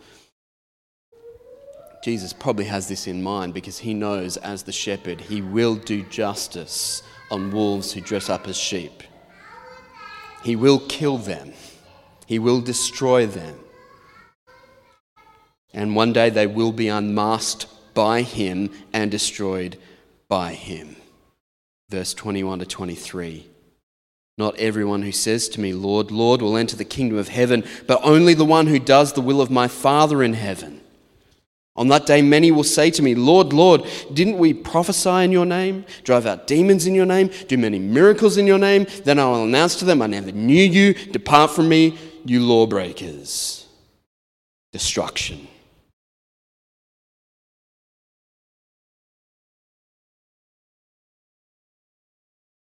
Jesus 2.05 2.33
probably 2.33 2.67
has 2.67 2.87
this 2.87 3.09
in 3.09 3.21
mind 3.21 3.53
because 3.53 3.79
he 3.79 3.93
knows, 3.93 4.37
as 4.37 4.63
the 4.63 4.71
shepherd, 4.71 5.21
he 5.21 5.43
will 5.43 5.75
do 5.75 6.05
justice 6.05 7.03
on 7.33 7.51
wolves 7.51 7.93
who 7.93 8.01
dress 8.01 8.31
up 8.31 8.47
as 8.47 8.57
sheep. 8.57 9.03
He 10.47 10.55
will 10.55 10.79
kill 10.79 11.19
them, 11.19 11.55
He 12.25 12.39
will 12.39 12.61
destroy 12.61 13.27
them. 13.27 13.59
And 15.75 15.97
one 15.97 16.13
day 16.13 16.31
they 16.31 16.47
will 16.47 16.71
be 16.71 16.87
unmasked 16.87 17.67
by 17.95 18.23
Him 18.23 18.71
and 18.93 19.11
destroyed 19.11 19.77
by 20.29 20.53
Him. 20.53 20.95
Verse 21.89 22.15
21 22.15 22.61
to 22.61 22.67
23. 22.67 23.49
Not 24.39 24.57
everyone 24.57 25.03
who 25.03 25.11
says 25.11 25.49
to 25.49 25.61
me, 25.61 25.73
Lord, 25.73 26.13
Lord, 26.13 26.41
will 26.41 26.57
enter 26.57 26.77
the 26.77 26.85
kingdom 26.85 27.19
of 27.19 27.27
heaven, 27.27 27.65
but 27.89 27.99
only 28.05 28.33
the 28.33 28.45
one 28.45 28.69
who 28.69 28.79
does 28.79 29.15
the 29.15 29.21
will 29.21 29.41
of 29.41 29.51
my 29.51 29.67
Father 29.67 30.23
in 30.23 30.35
heaven. 30.35 30.81
On 31.77 31.89
that 31.89 32.07
day, 32.07 32.23
many 32.23 32.51
will 32.51 32.65
say 32.65 32.91
to 32.91 33.03
me, 33.03 33.15
Lord, 33.15 33.53
Lord, 33.53 33.83
didn't 34.13 34.39
we 34.39 34.55
prophesy 34.55 35.25
in 35.25 35.33
your 35.33 35.45
name, 35.45 35.85
drive 36.05 36.25
out 36.25 36.47
demons 36.47 36.87
in 36.87 36.95
your 36.95 37.07
name, 37.07 37.31
do 37.49 37.59
many 37.59 37.79
miracles 37.79 38.39
in 38.39 38.47
your 38.47 38.59
name? 38.59 38.87
Then 39.05 39.19
I 39.19 39.27
will 39.27 39.45
announce 39.45 39.77
to 39.77 39.85
them, 39.85 40.01
I 40.01 40.07
never 40.07 40.33
knew 40.33 40.65
you. 40.65 40.95
Depart 40.95 41.51
from 41.51 41.69
me, 41.69 41.99
you 42.25 42.41
lawbreakers. 42.41 43.67
Destruction. 44.73 45.49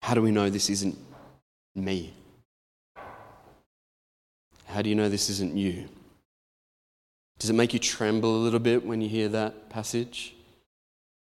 How 0.00 0.14
do 0.14 0.20
we 0.20 0.30
know 0.30 0.50
this 0.50 0.68
isn't 0.68 0.98
me? 1.74 2.12
How 4.66 4.82
do 4.82 4.88
you 4.90 4.94
know 4.94 5.08
this 5.08 5.30
isn't 5.30 5.56
you? 5.56 5.88
Does 7.44 7.50
it 7.50 7.57
make 7.57 7.74
you 7.74 7.78
tremble 7.78 8.37
a 8.37 8.42
little 8.42 8.59
bit 8.59 8.87
when 8.87 9.02
you 9.02 9.09
hear 9.11 9.28
that 9.28 9.68
passage? 9.68 10.35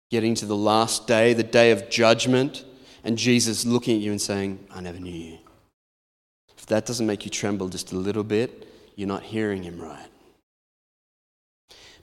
Getting 0.09 0.35
to 0.35 0.45
the 0.45 0.55
last 0.55 1.05
day, 1.05 1.33
the 1.33 1.43
day 1.43 1.71
of 1.71 1.89
judgment, 1.89 2.63
and 3.03 3.17
Jesus 3.17 3.65
looking 3.65 3.97
at 3.97 4.01
you 4.01 4.11
and 4.11 4.21
saying, 4.21 4.65
I 4.73 4.79
never 4.79 4.99
knew 5.01 5.11
you. 5.11 5.37
If 6.57 6.65
that 6.67 6.85
doesn't 6.85 7.05
make 7.05 7.25
you 7.25 7.29
tremble 7.29 7.67
just 7.67 7.91
a 7.91 7.97
little 7.97 8.23
bit, 8.23 8.69
you're 8.95 9.05
not 9.05 9.21
hearing 9.21 9.63
him 9.63 9.81
right. 9.81 10.07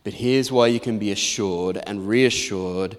But 0.03 0.13
here's 0.13 0.53
why 0.53 0.67
you 0.67 0.81
can 0.81 0.99
be 0.99 1.11
assured 1.11 1.79
and 1.87 2.07
reassured 2.07 2.99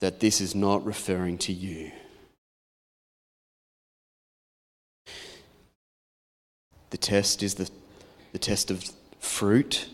that 0.00 0.18
this 0.18 0.40
is 0.40 0.56
not 0.56 0.84
referring 0.84 1.38
to 1.38 1.52
you. 1.52 1.92
The 6.90 6.98
test 6.98 7.44
is 7.44 7.54
the, 7.54 7.70
the 8.32 8.40
test 8.40 8.72
of 8.72 8.90
fruit 9.20 9.88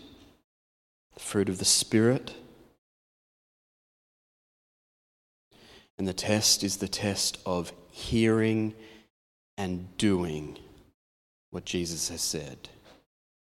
fruit 1.23 1.49
of 1.49 1.57
the 1.57 1.65
Spirit. 1.65 2.35
And 5.97 6.07
the 6.07 6.13
test 6.13 6.63
is 6.63 6.77
the 6.77 6.87
test 6.87 7.39
of 7.45 7.71
hearing 7.91 8.73
and 9.57 9.97
doing 9.97 10.57
what 11.51 11.65
Jesus 11.65 12.09
has 12.09 12.21
said. 12.21 12.69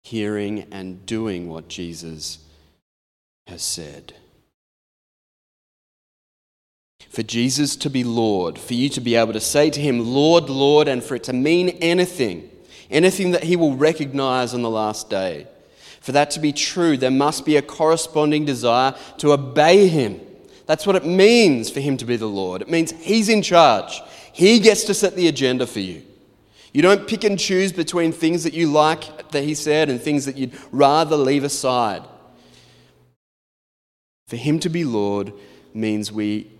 Hearing 0.04 0.66
and 0.72 1.04
doing 1.04 1.48
what 1.48 1.68
Jesus 1.68 2.38
has 3.46 3.62
said. 3.62 4.14
For 7.10 7.22
Jesus 7.22 7.76
to 7.76 7.90
be 7.90 8.04
Lord, 8.04 8.58
for 8.58 8.74
you 8.74 8.88
to 8.90 9.00
be 9.00 9.14
able 9.16 9.32
to 9.32 9.40
say 9.40 9.70
to 9.70 9.80
him, 9.80 10.00
Lord, 10.00 10.48
Lord, 10.48 10.88
and 10.88 11.04
for 11.04 11.14
it 11.14 11.24
to 11.24 11.32
mean 11.32 11.68
anything, 11.80 12.50
anything 12.90 13.32
that 13.32 13.44
he 13.44 13.56
will 13.56 13.76
recognize 13.76 14.54
on 14.54 14.62
the 14.62 14.70
last 14.70 15.10
day 15.10 15.46
for 16.06 16.12
that 16.12 16.30
to 16.30 16.38
be 16.38 16.52
true, 16.52 16.96
there 16.96 17.10
must 17.10 17.44
be 17.44 17.56
a 17.56 17.62
corresponding 17.62 18.44
desire 18.44 18.94
to 19.18 19.32
obey 19.32 19.88
Him. 19.88 20.20
That's 20.66 20.86
what 20.86 20.94
it 20.94 21.04
means 21.04 21.68
for 21.68 21.80
Him 21.80 21.96
to 21.96 22.04
be 22.04 22.14
the 22.14 22.28
Lord. 22.28 22.62
It 22.62 22.70
means 22.70 22.92
He's 22.92 23.28
in 23.28 23.42
charge, 23.42 24.00
He 24.32 24.60
gets 24.60 24.84
to 24.84 24.94
set 24.94 25.16
the 25.16 25.26
agenda 25.26 25.66
for 25.66 25.80
you. 25.80 26.04
You 26.72 26.82
don't 26.82 27.08
pick 27.08 27.24
and 27.24 27.36
choose 27.36 27.72
between 27.72 28.12
things 28.12 28.44
that 28.44 28.54
you 28.54 28.70
like 28.70 29.32
that 29.32 29.42
He 29.42 29.56
said 29.56 29.90
and 29.90 30.00
things 30.00 30.26
that 30.26 30.36
you'd 30.36 30.56
rather 30.70 31.16
leave 31.16 31.42
aside. 31.42 32.04
For 34.28 34.36
Him 34.36 34.60
to 34.60 34.68
be 34.68 34.84
Lord 34.84 35.32
means 35.74 36.12
we 36.12 36.52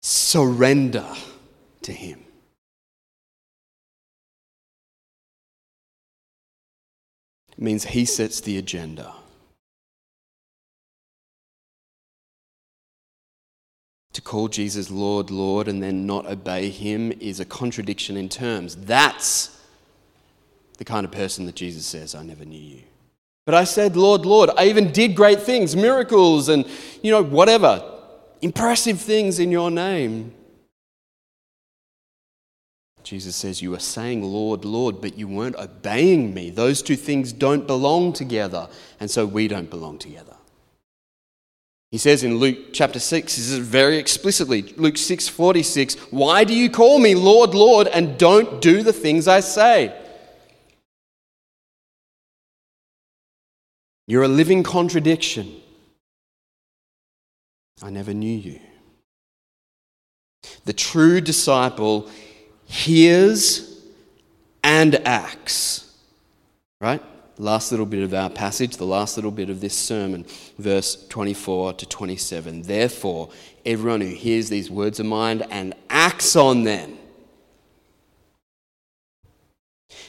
surrender 0.00 1.12
to 1.82 1.92
Him. 1.92 2.21
Means 7.62 7.84
he 7.84 8.04
sets 8.04 8.40
the 8.40 8.58
agenda. 8.58 9.12
To 14.12 14.20
call 14.20 14.48
Jesus 14.48 14.90
Lord, 14.90 15.30
Lord, 15.30 15.68
and 15.68 15.82
then 15.82 16.06
not 16.06 16.26
obey 16.26 16.68
him 16.68 17.12
is 17.12 17.40
a 17.40 17.44
contradiction 17.44 18.16
in 18.16 18.28
terms. 18.28 18.76
That's 18.76 19.58
the 20.76 20.84
kind 20.84 21.04
of 21.04 21.12
person 21.12 21.46
that 21.46 21.54
Jesus 21.54 21.86
says, 21.86 22.14
I 22.14 22.22
never 22.22 22.44
knew 22.44 22.58
you. 22.58 22.82
But 23.46 23.54
I 23.54 23.64
said, 23.64 23.96
Lord, 23.96 24.26
Lord. 24.26 24.50
I 24.56 24.66
even 24.66 24.92
did 24.92 25.16
great 25.16 25.40
things, 25.40 25.74
miracles, 25.74 26.48
and, 26.48 26.66
you 27.02 27.10
know, 27.10 27.22
whatever, 27.22 27.82
impressive 28.40 29.00
things 29.00 29.38
in 29.38 29.50
your 29.50 29.70
name. 29.70 30.34
Jesus 33.04 33.36
says, 33.36 33.62
You 33.62 33.74
are 33.74 33.80
saying, 33.80 34.22
Lord, 34.22 34.64
Lord, 34.64 35.00
but 35.00 35.18
you 35.18 35.28
weren't 35.28 35.56
obeying 35.56 36.32
me. 36.34 36.50
Those 36.50 36.82
two 36.82 36.96
things 36.96 37.32
don't 37.32 37.66
belong 37.66 38.12
together, 38.12 38.68
and 39.00 39.10
so 39.10 39.26
we 39.26 39.48
don't 39.48 39.70
belong 39.70 39.98
together. 39.98 40.36
He 41.90 41.98
says 41.98 42.24
in 42.24 42.36
Luke 42.38 42.72
chapter 42.72 42.98
6, 42.98 43.34
he 43.34 43.42
says 43.42 43.58
very 43.58 43.98
explicitly, 43.98 44.62
Luke 44.78 44.96
6 44.96 45.28
46, 45.28 45.94
Why 46.10 46.44
do 46.44 46.54
you 46.54 46.70
call 46.70 46.98
me 46.98 47.14
Lord, 47.14 47.54
Lord, 47.54 47.86
and 47.86 48.16
don't 48.16 48.62
do 48.62 48.82
the 48.82 48.94
things 48.94 49.28
I 49.28 49.40
say? 49.40 49.94
You're 54.06 54.22
a 54.22 54.28
living 54.28 54.62
contradiction. 54.62 55.54
I 57.82 57.90
never 57.90 58.14
knew 58.14 58.38
you. 58.38 58.60
The 60.64 60.72
true 60.72 61.20
disciple 61.20 62.08
hears 62.72 63.78
and 64.64 64.94
acts. 65.06 65.94
Right? 66.80 67.02
Last 67.38 67.70
little 67.70 67.86
bit 67.86 68.02
of 68.02 68.14
our 68.14 68.30
passage, 68.30 68.78
the 68.78 68.86
last 68.86 69.16
little 69.16 69.30
bit 69.30 69.50
of 69.50 69.60
this 69.60 69.76
sermon, 69.76 70.24
verse 70.58 71.06
24 71.08 71.74
to 71.74 71.86
27. 71.86 72.62
Therefore, 72.62 73.28
everyone 73.66 74.00
who 74.00 74.08
hears 74.08 74.48
these 74.48 74.70
words 74.70 74.98
of 74.98 75.06
mine 75.06 75.42
and 75.50 75.74
acts 75.90 76.34
on 76.34 76.64
them. 76.64 76.96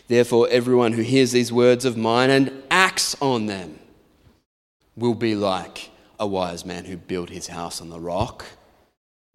Therefore, 0.08 0.47
everyone 0.49 0.93
who 0.93 1.02
hears 1.02 1.34
these 1.34 1.52
words 1.52 1.84
of 1.84 1.97
mine 1.97 2.30
and 2.30 2.63
acts 2.71 3.15
on 3.21 3.45
them 3.45 3.80
will 4.95 5.15
be 5.15 5.36
like 5.36 5.91
a 6.19 6.28
wise 6.28 6.65
man 6.65 6.86
who 6.86 6.95
built 6.95 7.30
his 7.30 7.47
house 7.47 7.82
on 7.82 7.89
the 7.89 7.99
rock. 7.99 8.45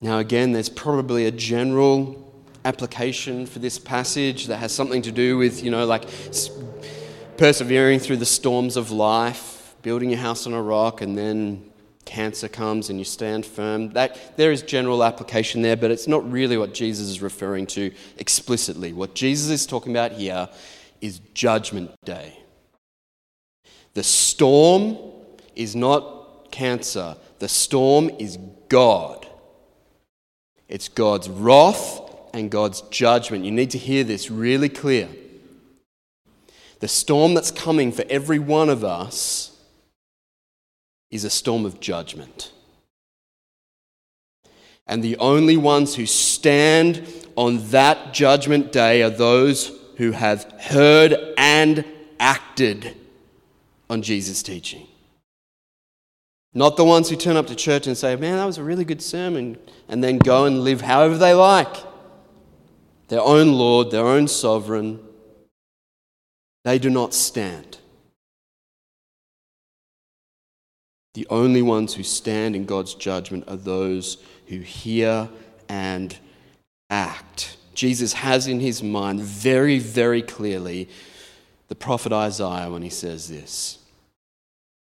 Now, 0.00 0.18
again, 0.18 0.52
there's 0.52 0.68
probably 0.68 1.26
a 1.26 1.30
general 1.32 2.24
application 2.64 3.46
for 3.46 3.58
this 3.58 3.78
passage 3.78 4.46
that 4.46 4.58
has 4.58 4.72
something 4.72 5.02
to 5.02 5.12
do 5.12 5.36
with, 5.36 5.64
you 5.64 5.70
know, 5.70 5.84
like 5.86 6.04
persevering 7.36 7.98
through 7.98 8.18
the 8.18 8.26
storms 8.26 8.76
of 8.76 8.90
life, 8.90 9.74
building 9.82 10.10
your 10.10 10.20
house 10.20 10.46
on 10.46 10.52
a 10.52 10.62
rock, 10.62 11.00
and 11.00 11.18
then 11.18 11.68
cancer 12.04 12.48
comes 12.48 12.90
and 12.90 12.98
you 12.98 13.04
stand 13.04 13.44
firm. 13.44 13.90
That, 13.90 14.36
there 14.36 14.52
is 14.52 14.62
general 14.62 15.04
application 15.04 15.62
there, 15.62 15.76
but 15.76 15.90
it's 15.90 16.08
not 16.08 16.28
really 16.30 16.56
what 16.56 16.74
Jesus 16.74 17.08
is 17.08 17.20
referring 17.20 17.66
to 17.68 17.92
explicitly. 18.16 18.92
What 18.92 19.14
Jesus 19.14 19.50
is 19.50 19.66
talking 19.66 19.92
about 19.92 20.12
here 20.12 20.48
is 21.00 21.20
Judgment 21.34 21.90
Day. 22.04 22.38
The 23.94 24.02
storm 24.02 24.96
is 25.56 25.74
not 25.74 26.50
cancer, 26.50 27.16
the 27.40 27.48
storm 27.48 28.10
is 28.18 28.38
God. 28.68 29.17
It's 30.68 30.88
God's 30.88 31.28
wrath 31.28 32.00
and 32.34 32.50
God's 32.50 32.82
judgment. 32.82 33.44
You 33.44 33.50
need 33.50 33.70
to 33.70 33.78
hear 33.78 34.04
this 34.04 34.30
really 34.30 34.68
clear. 34.68 35.08
The 36.80 36.88
storm 36.88 37.34
that's 37.34 37.50
coming 37.50 37.90
for 37.92 38.04
every 38.08 38.38
one 38.38 38.68
of 38.68 38.84
us 38.84 39.56
is 41.10 41.24
a 41.24 41.30
storm 41.30 41.64
of 41.64 41.80
judgment. 41.80 42.52
And 44.86 45.02
the 45.02 45.16
only 45.18 45.56
ones 45.56 45.94
who 45.94 46.06
stand 46.06 47.06
on 47.36 47.68
that 47.70 48.12
judgment 48.12 48.72
day 48.72 49.02
are 49.02 49.10
those 49.10 49.72
who 49.96 50.12
have 50.12 50.44
heard 50.60 51.34
and 51.36 51.84
acted 52.18 52.96
on 53.90 54.02
Jesus' 54.02 54.42
teaching. 54.42 54.87
Not 56.54 56.76
the 56.76 56.84
ones 56.84 57.08
who 57.10 57.16
turn 57.16 57.36
up 57.36 57.46
to 57.48 57.54
church 57.54 57.86
and 57.86 57.96
say, 57.96 58.16
Man, 58.16 58.36
that 58.36 58.44
was 58.44 58.58
a 58.58 58.64
really 58.64 58.84
good 58.84 59.02
sermon, 59.02 59.58
and 59.88 60.02
then 60.02 60.18
go 60.18 60.44
and 60.44 60.60
live 60.60 60.80
however 60.80 61.16
they 61.16 61.34
like. 61.34 61.76
their 63.08 63.22
own 63.22 63.52
Lord, 63.52 63.90
their 63.90 64.06
own 64.06 64.28
sovereign, 64.28 65.00
they 66.64 66.78
do 66.78 66.90
not 66.90 67.14
stand. 67.14 67.78
The 71.14 71.26
only 71.30 71.62
ones 71.62 71.94
who 71.94 72.02
stand 72.02 72.54
in 72.54 72.64
God's 72.64 72.94
judgment 72.94 73.44
are 73.48 73.56
those 73.56 74.18
who 74.46 74.58
hear 74.58 75.28
and 75.68 76.16
act. 76.90 77.56
Jesus 77.74 78.12
has 78.12 78.46
in 78.46 78.60
his 78.60 78.82
mind 78.82 79.20
very, 79.20 79.78
very 79.78 80.22
clearly 80.22 80.88
the 81.68 81.74
prophet 81.74 82.12
Isaiah 82.12 82.70
when 82.70 82.82
he 82.82 82.90
says 82.90 83.28
this. 83.28 83.78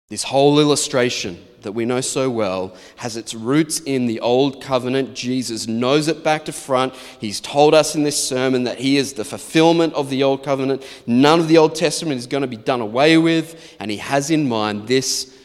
This 0.08 0.22
whole 0.22 0.60
illustration 0.60 1.44
that 1.62 1.72
we 1.72 1.84
know 1.84 2.00
so 2.00 2.30
well 2.30 2.76
has 2.94 3.16
its 3.16 3.34
roots 3.34 3.80
in 3.80 4.06
the 4.06 4.20
Old 4.20 4.62
Covenant. 4.62 5.14
Jesus 5.14 5.66
knows 5.66 6.06
it 6.06 6.22
back 6.22 6.44
to 6.44 6.52
front. 6.52 6.94
He's 7.20 7.40
told 7.40 7.74
us 7.74 7.96
in 7.96 8.04
this 8.04 8.22
sermon 8.22 8.64
that 8.64 8.78
He 8.78 8.98
is 8.98 9.14
the 9.14 9.24
fulfillment 9.24 9.94
of 9.94 10.08
the 10.08 10.22
Old 10.22 10.44
Covenant. 10.44 10.86
None 11.08 11.40
of 11.40 11.48
the 11.48 11.58
Old 11.58 11.74
Testament 11.74 12.18
is 12.18 12.28
going 12.28 12.42
to 12.42 12.46
be 12.46 12.56
done 12.56 12.80
away 12.80 13.18
with. 13.18 13.76
And 13.80 13.90
He 13.90 13.96
has 13.96 14.30
in 14.30 14.48
mind 14.48 14.86
this 14.86 15.36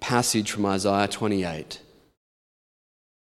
passage 0.00 0.52
from 0.52 0.64
Isaiah 0.64 1.08
28 1.08 1.82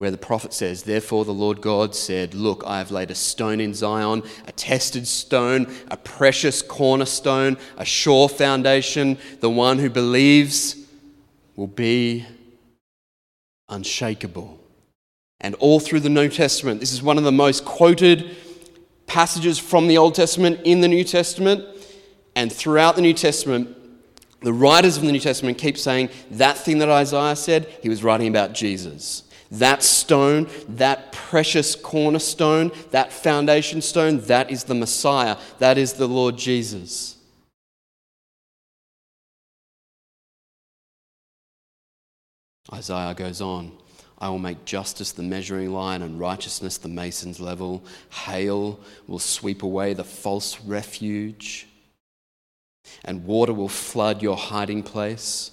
where 0.03 0.11
the 0.11 0.19
prophet 0.19 0.53
says, 0.53 0.83
Therefore 0.83 1.25
the 1.25 1.33
Lord 1.33 1.61
God 1.61 1.95
said, 1.95 2.35
Look, 2.35 2.65
I 2.67 2.79
have 2.79 2.91
laid 2.91 3.13
a 3.13 3.15
stone 3.15 3.61
in 3.61 3.73
Zion, 3.73 4.25
a 4.49 4.51
tested 4.51 5.07
stone, 5.07 5.73
a 5.93 5.97
precious 5.97 6.61
cornerstone, 6.61 7.57
a 7.77 7.85
sure 7.85 8.29
foundation. 8.29 9.17
The 9.39 9.49
one 9.49 9.79
who 9.79 9.89
believes 9.89 10.75
will 11.55 11.69
be 11.69 12.27
unshakable. 13.69 14.59
And 15.41 15.55
all 15.61 15.79
through 15.79 16.01
the 16.01 16.09
New 16.09 16.29
Testament, 16.29 16.81
this 16.81 16.93
is 16.93 17.01
one 17.01 17.17
of 17.17 17.23
the 17.23 17.31
most 17.31 17.65
quoted 17.65 18.35
passages 19.07 19.57
from 19.57 19.87
the 19.87 19.99
Old 19.99 20.17
Testament 20.17 20.63
in 20.65 20.81
the 20.81 20.89
New 20.89 21.05
Testament. 21.05 21.65
And 22.35 22.53
throughout 22.53 22.97
the 22.97 23.03
New 23.03 23.15
Testament, 23.15 23.77
the 24.41 24.53
writers 24.53 24.97
of 24.97 25.05
the 25.05 25.13
New 25.13 25.21
Testament 25.21 25.59
keep 25.59 25.79
saying 25.79 26.11
that 26.33 26.59
thing 26.59 26.79
that 26.79 26.89
Isaiah 26.89 27.37
said, 27.37 27.69
he 27.81 27.89
was 27.89 28.03
writing 28.03 28.27
about 28.27 28.53
Jesus. 28.53 29.29
That 29.53 29.83
stone, 29.83 30.49
that 30.69 31.13
precious 31.13 31.75
cornerstone, 31.75 32.73
that 32.91 33.13
foundation 33.13 33.83
stone, 33.83 34.21
that 34.23 34.51
is 34.51 34.65
the 34.65 34.75
Messiah. 34.75 35.37
That 35.59 35.79
is 35.79 35.93
the 35.93 36.09
Lord 36.09 36.37
Jesus. 36.37 37.17
Isaiah 42.73 43.15
goes 43.15 43.41
on 43.41 43.73
I 44.23 44.29
will 44.29 44.39
make 44.39 44.65
justice 44.65 45.11
the 45.11 45.25
measuring 45.25 45.73
line 45.73 46.01
and 46.01 46.21
righteousness 46.21 46.79
the 46.79 46.89
mason's 46.89 47.41
level. 47.41 47.83
Hail 48.09 48.79
will 49.09 49.19
sweep 49.19 49.65
away 49.65 49.95
the 49.95 50.05
false 50.05 50.61
refuge, 50.61 51.67
and 53.05 53.25
water 53.25 53.53
will 53.53 53.69
flood 53.69 54.23
your 54.23 54.37
hiding 54.37 54.85
place. 54.85 55.51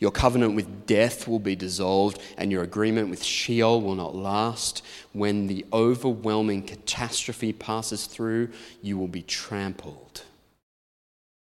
Your 0.00 0.10
covenant 0.10 0.54
with 0.54 0.86
death 0.86 1.26
will 1.26 1.38
be 1.38 1.56
dissolved, 1.56 2.20
and 2.36 2.52
your 2.52 2.62
agreement 2.62 3.10
with 3.10 3.22
Sheol 3.22 3.80
will 3.80 3.94
not 3.94 4.14
last. 4.14 4.84
When 5.12 5.46
the 5.46 5.64
overwhelming 5.72 6.62
catastrophe 6.62 7.52
passes 7.52 8.06
through, 8.06 8.50
you 8.82 8.96
will 8.98 9.08
be 9.08 9.22
trampled. 9.22 10.22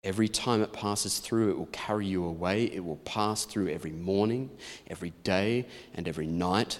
Every 0.03 0.27
time 0.27 0.61
it 0.61 0.71
passes 0.71 1.17
through, 1.17 1.49
it 1.49 1.57
will 1.57 1.69
carry 1.71 2.05
you 2.05 2.23
away. 2.25 2.65
It 2.65 2.85
will 2.85 2.97
pass 2.97 3.43
through 3.43 3.69
every 3.69 3.91
morning, 3.91 4.51
every 4.87 5.13
day, 5.23 5.65
and 5.95 6.07
every 6.07 6.27
night. 6.27 6.77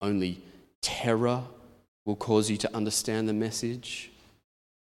Only 0.00 0.42
terror 0.80 1.42
will 2.06 2.16
cause 2.16 2.50
you 2.50 2.56
to 2.56 2.74
understand 2.74 3.28
the 3.28 3.34
message. 3.34 4.10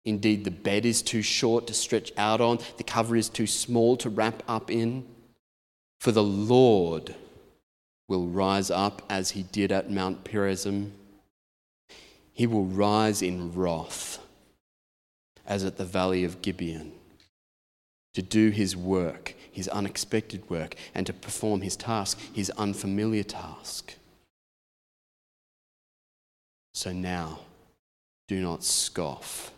Indeed, 0.06 0.46
the 0.46 0.52
bed 0.52 0.86
is 0.86 1.02
too 1.02 1.22
short 1.22 1.68
to 1.68 1.74
stretch 1.74 2.12
out 2.18 2.42
on, 2.42 2.60
the 2.78 2.84
cover 2.84 3.16
is 3.16 3.30
too 3.30 3.46
small 3.46 3.98
to 3.98 4.10
wrap 4.10 4.42
up 4.48 4.72
in. 4.72 5.06
For 6.02 6.12
the 6.12 6.24
Lord 6.24 7.14
will 8.10 8.26
rise 8.26 8.72
up 8.72 9.04
as 9.08 9.32
he 9.32 9.44
did 9.44 9.72
at 9.72 9.92
Mount 9.92 10.24
Perazim. 10.24 10.94
He 12.34 12.48
will 12.48 12.66
rise 12.66 13.22
in 13.22 13.54
wrath 13.54 14.18
as 15.46 15.64
at 15.64 15.78
the 15.78 15.86
valley 15.86 16.24
of 16.24 16.42
Gibeon 16.42 16.92
to 18.16 18.24
do 18.24 18.50
his 18.50 18.76
work, 18.76 19.36
his 19.52 19.68
unexpected 19.68 20.50
work, 20.50 20.74
and 20.96 21.06
to 21.06 21.14
perform 21.14 21.62
his 21.62 21.76
task, 21.76 22.20
his 22.34 22.50
unfamiliar 22.58 23.22
task. 23.22 23.94
So 26.74 26.92
now, 26.92 27.42
do 28.28 28.42
not 28.42 28.64
scoff 28.64 29.52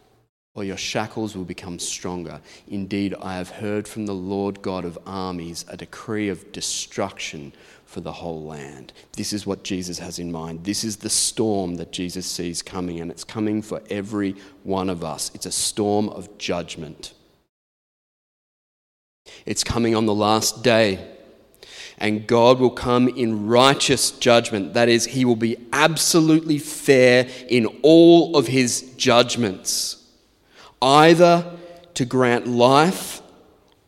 or 0.55 0.63
your 0.63 0.77
shackles 0.77 1.35
will 1.35 1.45
become 1.45 1.79
stronger. 1.79 2.39
Indeed, 2.67 3.15
I 3.19 3.35
have 3.37 3.49
heard 3.49 3.87
from 3.87 4.05
the 4.05 4.13
Lord 4.13 4.61
God 4.61 4.85
of 4.85 4.99
armies 5.05 5.65
a 5.67 5.77
decree 5.77 6.29
of 6.29 6.51
destruction 6.51 7.53
for 7.85 8.01
the 8.01 8.11
whole 8.11 8.43
land. 8.43 8.93
This 9.13 9.33
is 9.33 9.47
what 9.47 9.63
Jesus 9.63 9.97
has 9.97 10.19
in 10.19 10.31
mind. 10.31 10.63
This 10.63 10.83
is 10.83 10.97
the 10.97 11.09
storm 11.09 11.75
that 11.75 11.91
Jesus 11.91 12.27
sees 12.27 12.61
coming, 12.61 12.99
and 12.99 13.09
it's 13.09 13.23
coming 13.23 13.63
for 13.63 13.81
every 13.89 14.35
one 14.63 14.89
of 14.89 15.03
us. 15.03 15.31
It's 15.33 15.47
a 15.47 15.51
storm 15.51 16.07
of 16.09 16.37
judgment. 16.37 17.13
It's 19.45 19.63
coming 19.63 19.95
on 19.95 20.05
the 20.05 20.13
last 20.13 20.63
day. 20.63 21.09
And 21.97 22.27
God 22.27 22.59
will 22.59 22.71
come 22.71 23.07
in 23.07 23.47
righteous 23.47 24.11
judgment. 24.11 24.73
That 24.73 24.89
is, 24.89 25.05
He 25.05 25.25
will 25.25 25.35
be 25.35 25.57
absolutely 25.71 26.57
fair 26.59 27.27
in 27.47 27.65
all 27.81 28.35
of 28.35 28.47
His 28.47 28.93
judgments 28.97 30.02
either 30.83 31.57
to 31.93 32.05
grant 32.05 32.45
life 32.45 33.21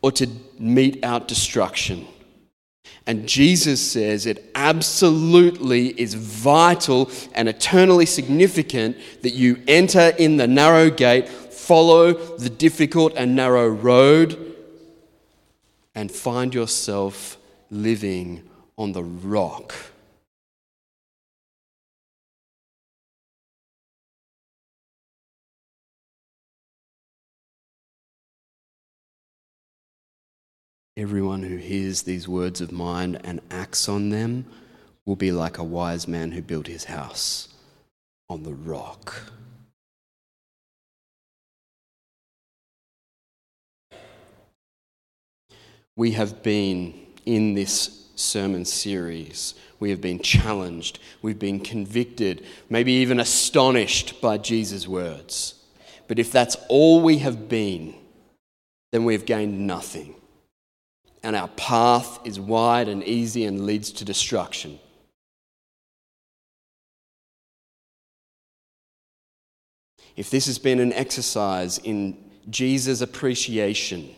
or 0.02 0.10
to 0.12 0.28
mete 0.58 1.04
out 1.04 1.28
destruction. 1.28 2.06
And 3.06 3.28
Jesus 3.28 3.80
says 3.80 4.26
it 4.26 4.50
absolutely 4.54 5.88
is 6.00 6.14
vital 6.14 7.10
and 7.34 7.48
eternally 7.48 8.06
significant 8.06 8.96
that 9.22 9.34
you 9.34 9.62
enter 9.68 10.12
in 10.18 10.38
the 10.38 10.48
narrow 10.48 10.90
gate, 10.90 11.28
follow 11.28 12.14
the 12.14 12.50
difficult 12.50 13.12
and 13.16 13.36
narrow 13.36 13.68
road, 13.68 14.54
and 15.94 16.10
find 16.10 16.52
yourself 16.52 17.36
living 17.70 18.42
on 18.76 18.92
the 18.92 19.04
rock 19.04 19.74
Everyone 30.98 31.42
who 31.42 31.58
hears 31.58 32.02
these 32.02 32.26
words 32.26 32.62
of 32.62 32.72
mine 32.72 33.16
and 33.22 33.42
acts 33.50 33.86
on 33.86 34.08
them 34.08 34.46
will 35.04 35.16
be 35.16 35.30
like 35.30 35.58
a 35.58 35.64
wise 35.64 36.08
man 36.08 36.32
who 36.32 36.40
built 36.40 36.66
his 36.66 36.84
house 36.84 37.48
on 38.30 38.44
the 38.44 38.54
rock. 38.54 39.30
We 45.96 46.12
have 46.12 46.42
been 46.42 46.94
in 47.26 47.52
this 47.52 48.08
sermon 48.14 48.64
series. 48.64 49.54
We 49.78 49.90
have 49.90 50.00
been 50.00 50.20
challenged. 50.20 50.98
We've 51.20 51.38
been 51.38 51.60
convicted, 51.60 52.42
maybe 52.70 52.92
even 52.92 53.20
astonished 53.20 54.22
by 54.22 54.38
Jesus' 54.38 54.88
words. 54.88 55.62
But 56.08 56.18
if 56.18 56.32
that's 56.32 56.56
all 56.70 57.02
we 57.02 57.18
have 57.18 57.50
been, 57.50 57.94
then 58.92 59.04
we've 59.04 59.26
gained 59.26 59.66
nothing 59.66 60.14
and 61.26 61.34
our 61.34 61.48
path 61.48 62.20
is 62.22 62.38
wide 62.38 62.86
and 62.86 63.02
easy 63.02 63.46
and 63.46 63.66
leads 63.66 63.90
to 63.90 64.04
destruction. 64.04 64.78
If 70.14 70.30
this 70.30 70.46
has 70.46 70.60
been 70.60 70.78
an 70.78 70.92
exercise 70.92 71.78
in 71.78 72.16
Jesus' 72.48 73.00
appreciation, 73.00 74.14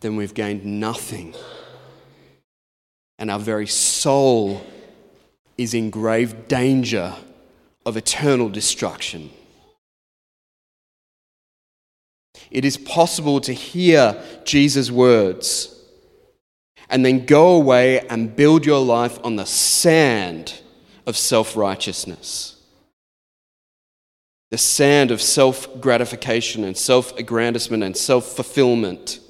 then 0.00 0.16
we've 0.16 0.32
gained 0.32 0.64
nothing. 0.64 1.34
And 3.18 3.30
our 3.30 3.38
very 3.38 3.66
soul 3.66 4.64
is 5.58 5.74
in 5.74 5.90
grave 5.90 6.48
danger 6.48 7.14
of 7.84 7.98
eternal 7.98 8.48
destruction. 8.48 9.28
It 12.50 12.64
is 12.64 12.76
possible 12.76 13.40
to 13.42 13.52
hear 13.52 14.22
Jesus' 14.44 14.90
words 14.90 15.74
and 16.90 17.04
then 17.04 17.26
go 17.26 17.56
away 17.56 18.00
and 18.08 18.34
build 18.34 18.64
your 18.64 18.84
life 18.84 19.18
on 19.22 19.36
the 19.36 19.44
sand 19.44 20.60
of 21.06 21.16
self 21.16 21.56
righteousness. 21.56 22.56
The 24.50 24.58
sand 24.58 25.10
of 25.10 25.20
self 25.20 25.80
gratification 25.80 26.64
and 26.64 26.76
self 26.76 27.16
aggrandizement 27.18 27.82
and 27.82 27.96
self 27.96 28.24
fulfillment. 28.24 29.20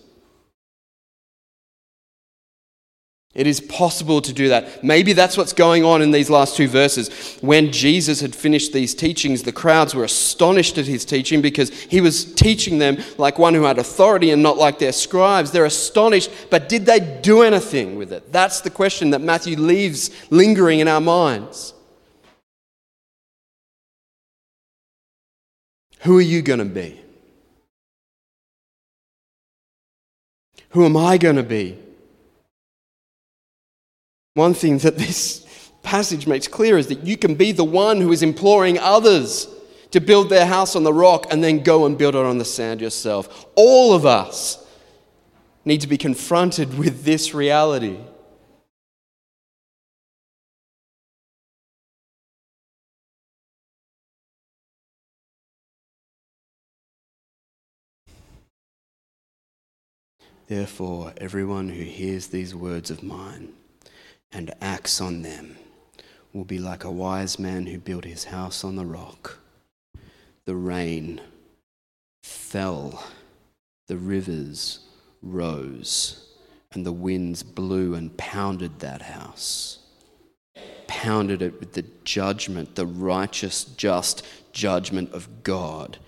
It 3.38 3.46
is 3.46 3.60
possible 3.60 4.20
to 4.20 4.32
do 4.32 4.48
that. 4.48 4.82
Maybe 4.82 5.12
that's 5.12 5.36
what's 5.36 5.52
going 5.52 5.84
on 5.84 6.02
in 6.02 6.10
these 6.10 6.28
last 6.28 6.56
two 6.56 6.66
verses. 6.66 7.38
When 7.40 7.70
Jesus 7.70 8.20
had 8.20 8.34
finished 8.34 8.72
these 8.72 8.96
teachings, 8.96 9.44
the 9.44 9.52
crowds 9.52 9.94
were 9.94 10.02
astonished 10.02 10.76
at 10.76 10.86
his 10.86 11.04
teaching 11.04 11.40
because 11.40 11.70
he 11.70 12.00
was 12.00 12.34
teaching 12.34 12.78
them 12.78 12.98
like 13.16 13.38
one 13.38 13.54
who 13.54 13.62
had 13.62 13.78
authority 13.78 14.32
and 14.32 14.42
not 14.42 14.58
like 14.58 14.80
their 14.80 14.90
scribes. 14.90 15.52
They're 15.52 15.66
astonished, 15.66 16.32
but 16.50 16.68
did 16.68 16.84
they 16.84 16.98
do 16.98 17.42
anything 17.42 17.94
with 17.94 18.12
it? 18.12 18.32
That's 18.32 18.60
the 18.60 18.70
question 18.70 19.10
that 19.10 19.20
Matthew 19.20 19.56
leaves 19.56 20.10
lingering 20.30 20.80
in 20.80 20.88
our 20.88 21.00
minds. 21.00 21.74
Who 26.00 26.18
are 26.18 26.20
you 26.20 26.42
going 26.42 26.58
to 26.58 26.64
be? 26.64 27.00
Who 30.70 30.84
am 30.84 30.96
I 30.96 31.18
going 31.18 31.36
to 31.36 31.44
be? 31.44 31.78
One 34.38 34.54
thing 34.54 34.78
that 34.78 34.96
this 34.96 35.44
passage 35.82 36.28
makes 36.28 36.46
clear 36.46 36.78
is 36.78 36.86
that 36.86 37.04
you 37.04 37.16
can 37.16 37.34
be 37.34 37.50
the 37.50 37.64
one 37.64 38.00
who 38.00 38.12
is 38.12 38.22
imploring 38.22 38.78
others 38.78 39.48
to 39.90 39.98
build 39.98 40.28
their 40.28 40.46
house 40.46 40.76
on 40.76 40.84
the 40.84 40.92
rock 40.92 41.26
and 41.32 41.42
then 41.42 41.64
go 41.64 41.86
and 41.86 41.98
build 41.98 42.14
it 42.14 42.24
on 42.24 42.38
the 42.38 42.44
sand 42.44 42.80
yourself. 42.80 43.46
All 43.56 43.94
of 43.94 44.06
us 44.06 44.64
need 45.64 45.80
to 45.80 45.88
be 45.88 45.98
confronted 45.98 46.78
with 46.78 47.02
this 47.02 47.34
reality. 47.34 47.98
Therefore, 60.46 61.12
everyone 61.16 61.70
who 61.70 61.82
hears 61.82 62.28
these 62.28 62.54
words 62.54 62.92
of 62.92 63.02
mine 63.02 63.52
and 64.32 64.52
acts 64.60 65.00
on 65.00 65.22
them 65.22 65.56
will 66.32 66.44
be 66.44 66.58
like 66.58 66.84
a 66.84 66.90
wise 66.90 67.38
man 67.38 67.66
who 67.66 67.78
built 67.78 68.04
his 68.04 68.24
house 68.24 68.62
on 68.62 68.76
the 68.76 68.84
rock. 68.84 69.38
The 70.44 70.54
rain 70.54 71.20
fell, 72.22 73.04
the 73.86 73.96
rivers 73.96 74.80
rose, 75.22 76.28
and 76.72 76.84
the 76.84 76.92
winds 76.92 77.42
blew 77.42 77.94
and 77.94 78.16
pounded 78.16 78.80
that 78.80 79.02
house. 79.02 79.78
Pounded 80.86 81.42
it 81.42 81.60
with 81.60 81.72
the 81.72 81.84
judgment, 82.04 82.74
the 82.74 82.86
righteous, 82.86 83.64
just 83.64 84.26
judgment 84.52 85.12
of 85.12 85.42
God. 85.42 85.98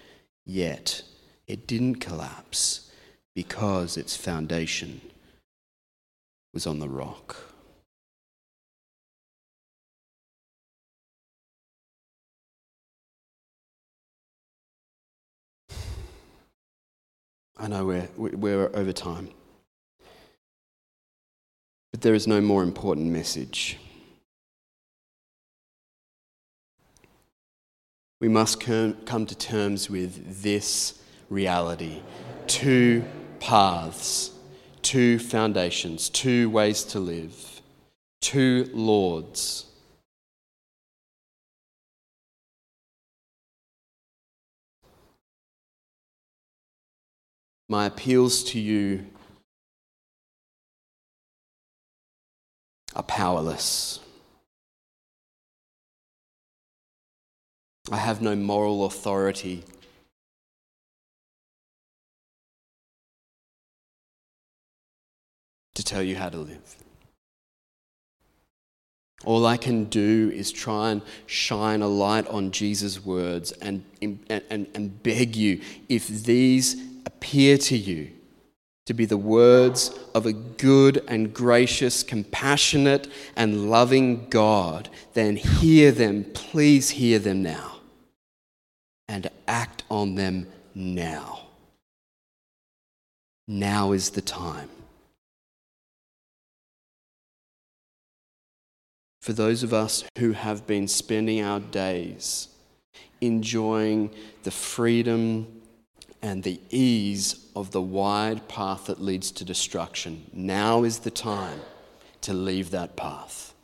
Yet 0.44 1.02
it 1.46 1.66
didn't 1.66 1.96
collapse 1.96 2.90
because 3.34 3.96
its 3.96 4.16
foundation 4.16 5.00
was 6.52 6.66
on 6.66 6.78
the 6.78 6.88
rock. 6.88 7.49
I 17.60 17.68
know 17.68 17.84
we're, 17.84 18.08
we're 18.16 18.70
over 18.74 18.92
time. 18.92 19.28
But 21.92 22.00
there 22.00 22.14
is 22.14 22.26
no 22.26 22.40
more 22.40 22.62
important 22.62 23.08
message. 23.08 23.78
We 28.18 28.28
must 28.28 28.60
come 28.60 29.26
to 29.26 29.34
terms 29.34 29.90
with 29.90 30.42
this 30.42 31.02
reality 31.28 32.00
two 32.46 33.04
paths, 33.40 34.30
two 34.80 35.18
foundations, 35.18 36.08
two 36.08 36.48
ways 36.48 36.82
to 36.84 36.98
live, 36.98 37.60
two 38.22 38.70
Lords. 38.72 39.66
My 47.70 47.86
appeals 47.86 48.42
to 48.42 48.58
you 48.58 49.06
are 52.96 53.04
powerless. 53.04 54.00
I 57.92 57.98
have 57.98 58.20
no 58.20 58.34
moral 58.34 58.84
authority. 58.86 59.62
To 65.76 65.84
tell 65.84 66.02
you 66.02 66.16
how 66.16 66.28
to 66.28 66.38
live. 66.38 66.76
All 69.24 69.46
I 69.46 69.56
can 69.56 69.84
do 69.84 70.32
is 70.34 70.50
try 70.50 70.90
and 70.90 71.02
shine 71.26 71.82
a 71.82 71.88
light 71.88 72.26
on 72.26 72.50
Jesus' 72.50 73.04
words 73.04 73.52
and, 73.52 73.84
and, 74.02 74.18
and, 74.50 75.02
beg 75.02 75.36
you 75.36 75.60
if 75.88 76.08
these 76.08 76.89
appear 77.06 77.58
to 77.58 77.76
you 77.76 78.10
to 78.86 78.94
be 78.94 79.04
the 79.04 79.16
words 79.16 79.96
of 80.14 80.26
a 80.26 80.32
good 80.32 81.04
and 81.06 81.32
gracious, 81.32 82.02
compassionate 82.02 83.06
and 83.36 83.70
loving 83.70 84.28
God, 84.28 84.88
then 85.14 85.36
hear 85.36 85.92
them, 85.92 86.24
please 86.34 86.90
hear 86.90 87.18
them 87.18 87.42
now, 87.42 87.76
and 89.08 89.30
act 89.46 89.84
on 89.90 90.16
them 90.16 90.46
now. 90.74 91.42
Now 93.46 93.92
is 93.92 94.10
the 94.10 94.22
time. 94.22 94.68
For 99.22 99.32
those 99.32 99.62
of 99.62 99.74
us 99.74 100.02
who 100.18 100.32
have 100.32 100.66
been 100.66 100.88
spending 100.88 101.42
our 101.42 101.60
days 101.60 102.48
enjoying 103.20 104.10
the 104.44 104.50
freedom 104.50 105.59
and 106.22 106.42
the 106.42 106.60
ease 106.70 107.46
of 107.56 107.70
the 107.70 107.80
wide 107.80 108.48
path 108.48 108.86
that 108.86 109.00
leads 109.00 109.30
to 109.32 109.44
destruction. 109.44 110.26
Now 110.32 110.84
is 110.84 111.00
the 111.00 111.10
time 111.10 111.60
to 112.22 112.34
leave 112.34 112.70
that 112.70 112.96
path. 112.96 113.54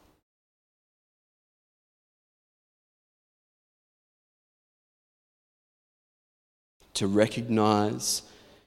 To 6.95 7.07
recognize 7.07 8.23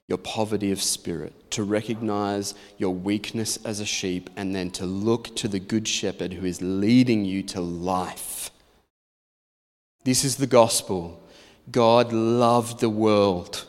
your 0.08 0.20
poverty 0.20 0.72
of 0.72 0.82
spirit, 0.82 1.52
to 1.52 1.64
recognize 1.64 2.54
your 2.78 2.94
weakness 2.94 3.58
as 3.66 3.80
a 3.80 3.86
sheep, 3.86 4.30
and 4.36 4.56
then 4.56 4.70
to 4.72 4.86
look 4.86 5.36
to 5.36 5.48
the 5.48 5.60
Good 5.60 5.88
Shepherd 5.88 6.34
who 6.34 6.46
is 6.46 6.62
leading 6.62 7.26
you 7.26 7.42
to 7.44 7.62
life. 7.62 8.52
This 10.04 10.24
is 10.24 10.38
the 10.38 10.48
gospel. 10.48 11.22
God 11.72 12.14
loved 12.14 12.80
the 12.80 12.90
world 12.90 13.66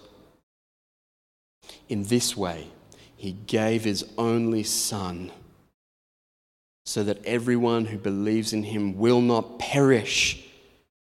in 1.90 2.04
this 2.04 2.36
way, 2.36 2.68
he 3.16 3.32
gave 3.32 3.84
his 3.84 4.04
only 4.16 4.62
Son 4.62 5.30
so 6.86 7.02
that 7.02 7.22
everyone 7.26 7.84
who 7.84 7.98
believes 7.98 8.52
in 8.52 8.62
him 8.62 8.96
will 8.96 9.20
not 9.20 9.58
perish, 9.58 10.42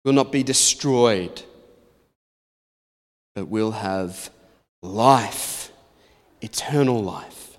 will 0.04 0.14
not 0.14 0.32
be 0.32 0.44
destroyed, 0.44 1.44
but 3.36 3.50
will 3.50 3.72
have 3.72 4.32
life, 4.82 5.72
eternal 6.42 7.04
life. 7.04 7.58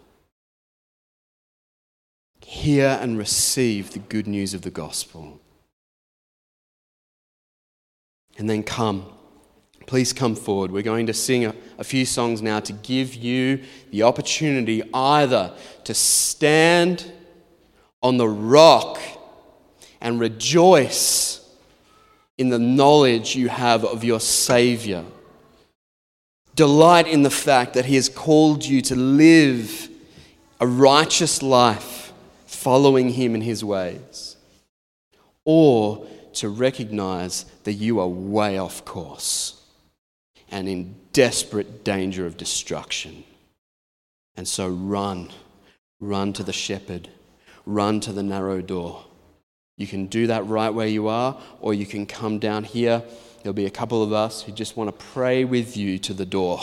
Hear 2.45 2.99
and 3.01 3.17
receive 3.17 3.93
the 3.93 3.99
good 3.99 4.27
news 4.27 4.55
of 4.55 4.63
the 4.63 4.71
gospel. 4.71 5.41
And 8.37 8.49
then 8.49 8.63
come 8.63 9.07
please 9.93 10.14
come 10.14 10.34
forward. 10.34 10.70
We're 10.70 10.80
going 10.80 11.05
to 11.09 11.12
sing 11.12 11.45
a, 11.45 11.55
a, 11.76 11.84
few 11.84 12.07
songs 12.07 12.40
now 12.40 12.61
to 12.61 12.72
give 12.72 13.14
you 13.14 13.62
the 13.90 14.05
opportunity 14.05 14.82
either 14.95 15.53
to 15.84 15.93
stand 15.93 17.12
on 18.03 18.16
the 18.16 18.26
rock 18.26 18.99
and 20.01 20.18
rejoice 20.18 21.47
in 22.38 22.49
the 22.49 22.59
knowledge 22.59 23.36
you 23.36 23.51
have 23.51 23.84
of 23.84 24.03
your 24.03 24.18
Savior. 24.18 25.05
Delight 26.55 27.07
in 27.07 27.22
the 27.22 27.28
fact 27.28 27.74
that 27.74 27.84
He 27.84 27.97
has 27.97 28.09
called 28.09 28.64
you 28.64 28.80
to 28.80 28.97
live 28.97 29.90
a 30.59 30.66
righteous 30.66 31.43
life 31.43 32.14
following 32.47 33.11
Him 33.11 33.34
in 33.34 33.43
His 33.43 33.62
ways. 33.62 34.38
Or 35.45 36.07
to 36.32 36.49
recognize 36.49 37.45
that 37.64 37.74
you 37.74 38.01
are 38.01 38.09
way 38.09 38.57
off 38.57 38.86
course 38.86 39.59
and 40.53 40.68
in 40.68 40.94
desperate 41.12 41.82
danger 41.82 42.26
of 42.26 42.36
destruction. 42.36 43.24
And 44.36 44.46
so 44.46 44.68
run, 44.68 45.30
run 45.98 46.32
to 46.34 46.44
the 46.44 46.53
shepherd, 46.53 47.09
run 47.66 47.98
to 48.00 48.12
the 48.12 48.22
narrow 48.22 48.61
door. 48.62 49.05
You 49.76 49.86
can 49.86 50.07
do 50.07 50.28
that 50.28 50.46
right 50.46 50.70
where 50.70 50.86
you 50.86 51.09
are, 51.09 51.40
or 51.61 51.74
you 51.74 51.86
can 51.86 52.07
come 52.07 52.38
down 52.38 52.64
here. 52.64 53.03
There'll 53.42 53.55
be 53.55 53.66
a 53.66 53.70
couple 53.70 54.03
of 54.03 54.12
us 54.12 54.42
who 54.42 54.53
just 54.53 54.76
want 54.76 54.88
to 54.90 55.05
pray 55.07 55.44
with 55.44 55.76
you 55.76 55.98
to 55.98 56.14
the 56.14 56.26
door. 56.26 56.61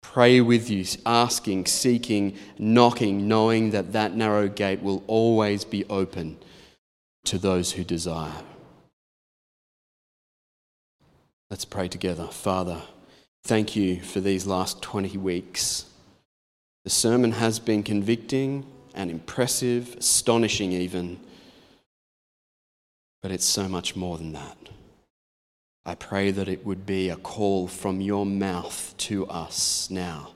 pray 0.00 0.40
with 0.40 0.70
you, 0.70 0.84
asking, 1.04 1.66
seeking, 1.66 2.34
knocking, 2.58 3.28
knowing 3.28 3.70
that 3.70 3.92
that 3.92 4.14
narrow 4.14 4.48
gate 4.48 4.82
will 4.82 5.02
always 5.06 5.64
be 5.64 5.84
open 5.86 6.38
to 7.24 7.38
those 7.38 7.72
who 7.72 7.84
desire. 7.84 8.32
Let's 11.50 11.64
pray 11.64 11.88
together. 11.88 12.26
Father, 12.26 12.82
thank 13.42 13.74
you 13.74 14.02
for 14.02 14.20
these 14.20 14.46
last 14.46 14.82
20 14.82 15.16
weeks. 15.16 15.86
The 16.84 16.90
sermon 16.90 17.32
has 17.32 17.58
been 17.58 17.82
convicting 17.82 18.66
and 18.94 19.10
impressive, 19.10 19.96
astonishing 19.98 20.72
even, 20.72 21.18
but 23.22 23.30
it's 23.30 23.46
so 23.46 23.66
much 23.66 23.96
more 23.96 24.18
than 24.18 24.32
that. 24.32 24.58
I 25.86 25.94
pray 25.94 26.30
that 26.32 26.48
it 26.48 26.66
would 26.66 26.84
be 26.84 27.08
a 27.08 27.16
call 27.16 27.66
from 27.66 28.02
your 28.02 28.26
mouth 28.26 28.94
to 28.98 29.26
us 29.28 29.88
now 29.88 30.32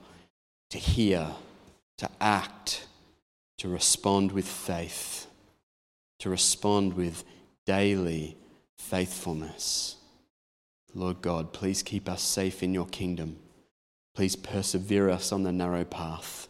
to 0.70 0.78
hear, 0.78 1.28
to 1.98 2.08
act, 2.22 2.86
to 3.58 3.68
respond 3.68 4.32
with 4.32 4.48
faith, 4.48 5.26
to 6.20 6.30
respond 6.30 6.94
with 6.94 7.22
daily 7.66 8.38
faithfulness. 8.78 9.96
Lord 10.95 11.22
God, 11.22 11.53
please 11.53 11.82
keep 11.82 12.09
us 12.09 12.22
safe 12.22 12.62
in 12.62 12.74
your 12.74 12.86
kingdom. 12.86 13.36
Please 14.14 14.36
persevere 14.36 15.09
us 15.09 15.32
on 15.32 15.43
the 15.43 15.53
narrow 15.53 15.84
path. 15.84 16.49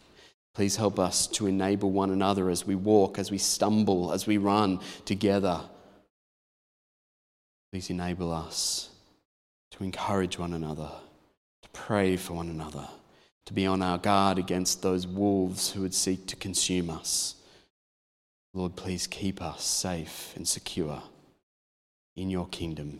Please 0.53 0.75
help 0.75 0.99
us 0.99 1.25
to 1.27 1.47
enable 1.47 1.91
one 1.91 2.11
another 2.11 2.49
as 2.49 2.67
we 2.67 2.75
walk, 2.75 3.17
as 3.17 3.31
we 3.31 3.37
stumble, 3.37 4.11
as 4.11 4.27
we 4.27 4.37
run 4.37 4.79
together. 5.05 5.61
Please 7.71 7.89
enable 7.89 8.31
us 8.31 8.89
to 9.71 9.83
encourage 9.83 10.37
one 10.37 10.53
another, 10.53 10.91
to 11.63 11.69
pray 11.69 12.17
for 12.17 12.33
one 12.33 12.49
another, 12.49 12.87
to 13.45 13.53
be 13.53 13.65
on 13.65 13.81
our 13.81 13.97
guard 13.97 14.37
against 14.37 14.83
those 14.83 15.07
wolves 15.07 15.71
who 15.71 15.81
would 15.81 15.95
seek 15.95 16.27
to 16.27 16.35
consume 16.35 16.89
us. 16.89 17.35
Lord, 18.53 18.75
please 18.75 19.07
keep 19.07 19.41
us 19.41 19.63
safe 19.63 20.33
and 20.35 20.47
secure 20.47 21.01
in 22.15 22.29
your 22.29 22.47
kingdom. 22.47 22.99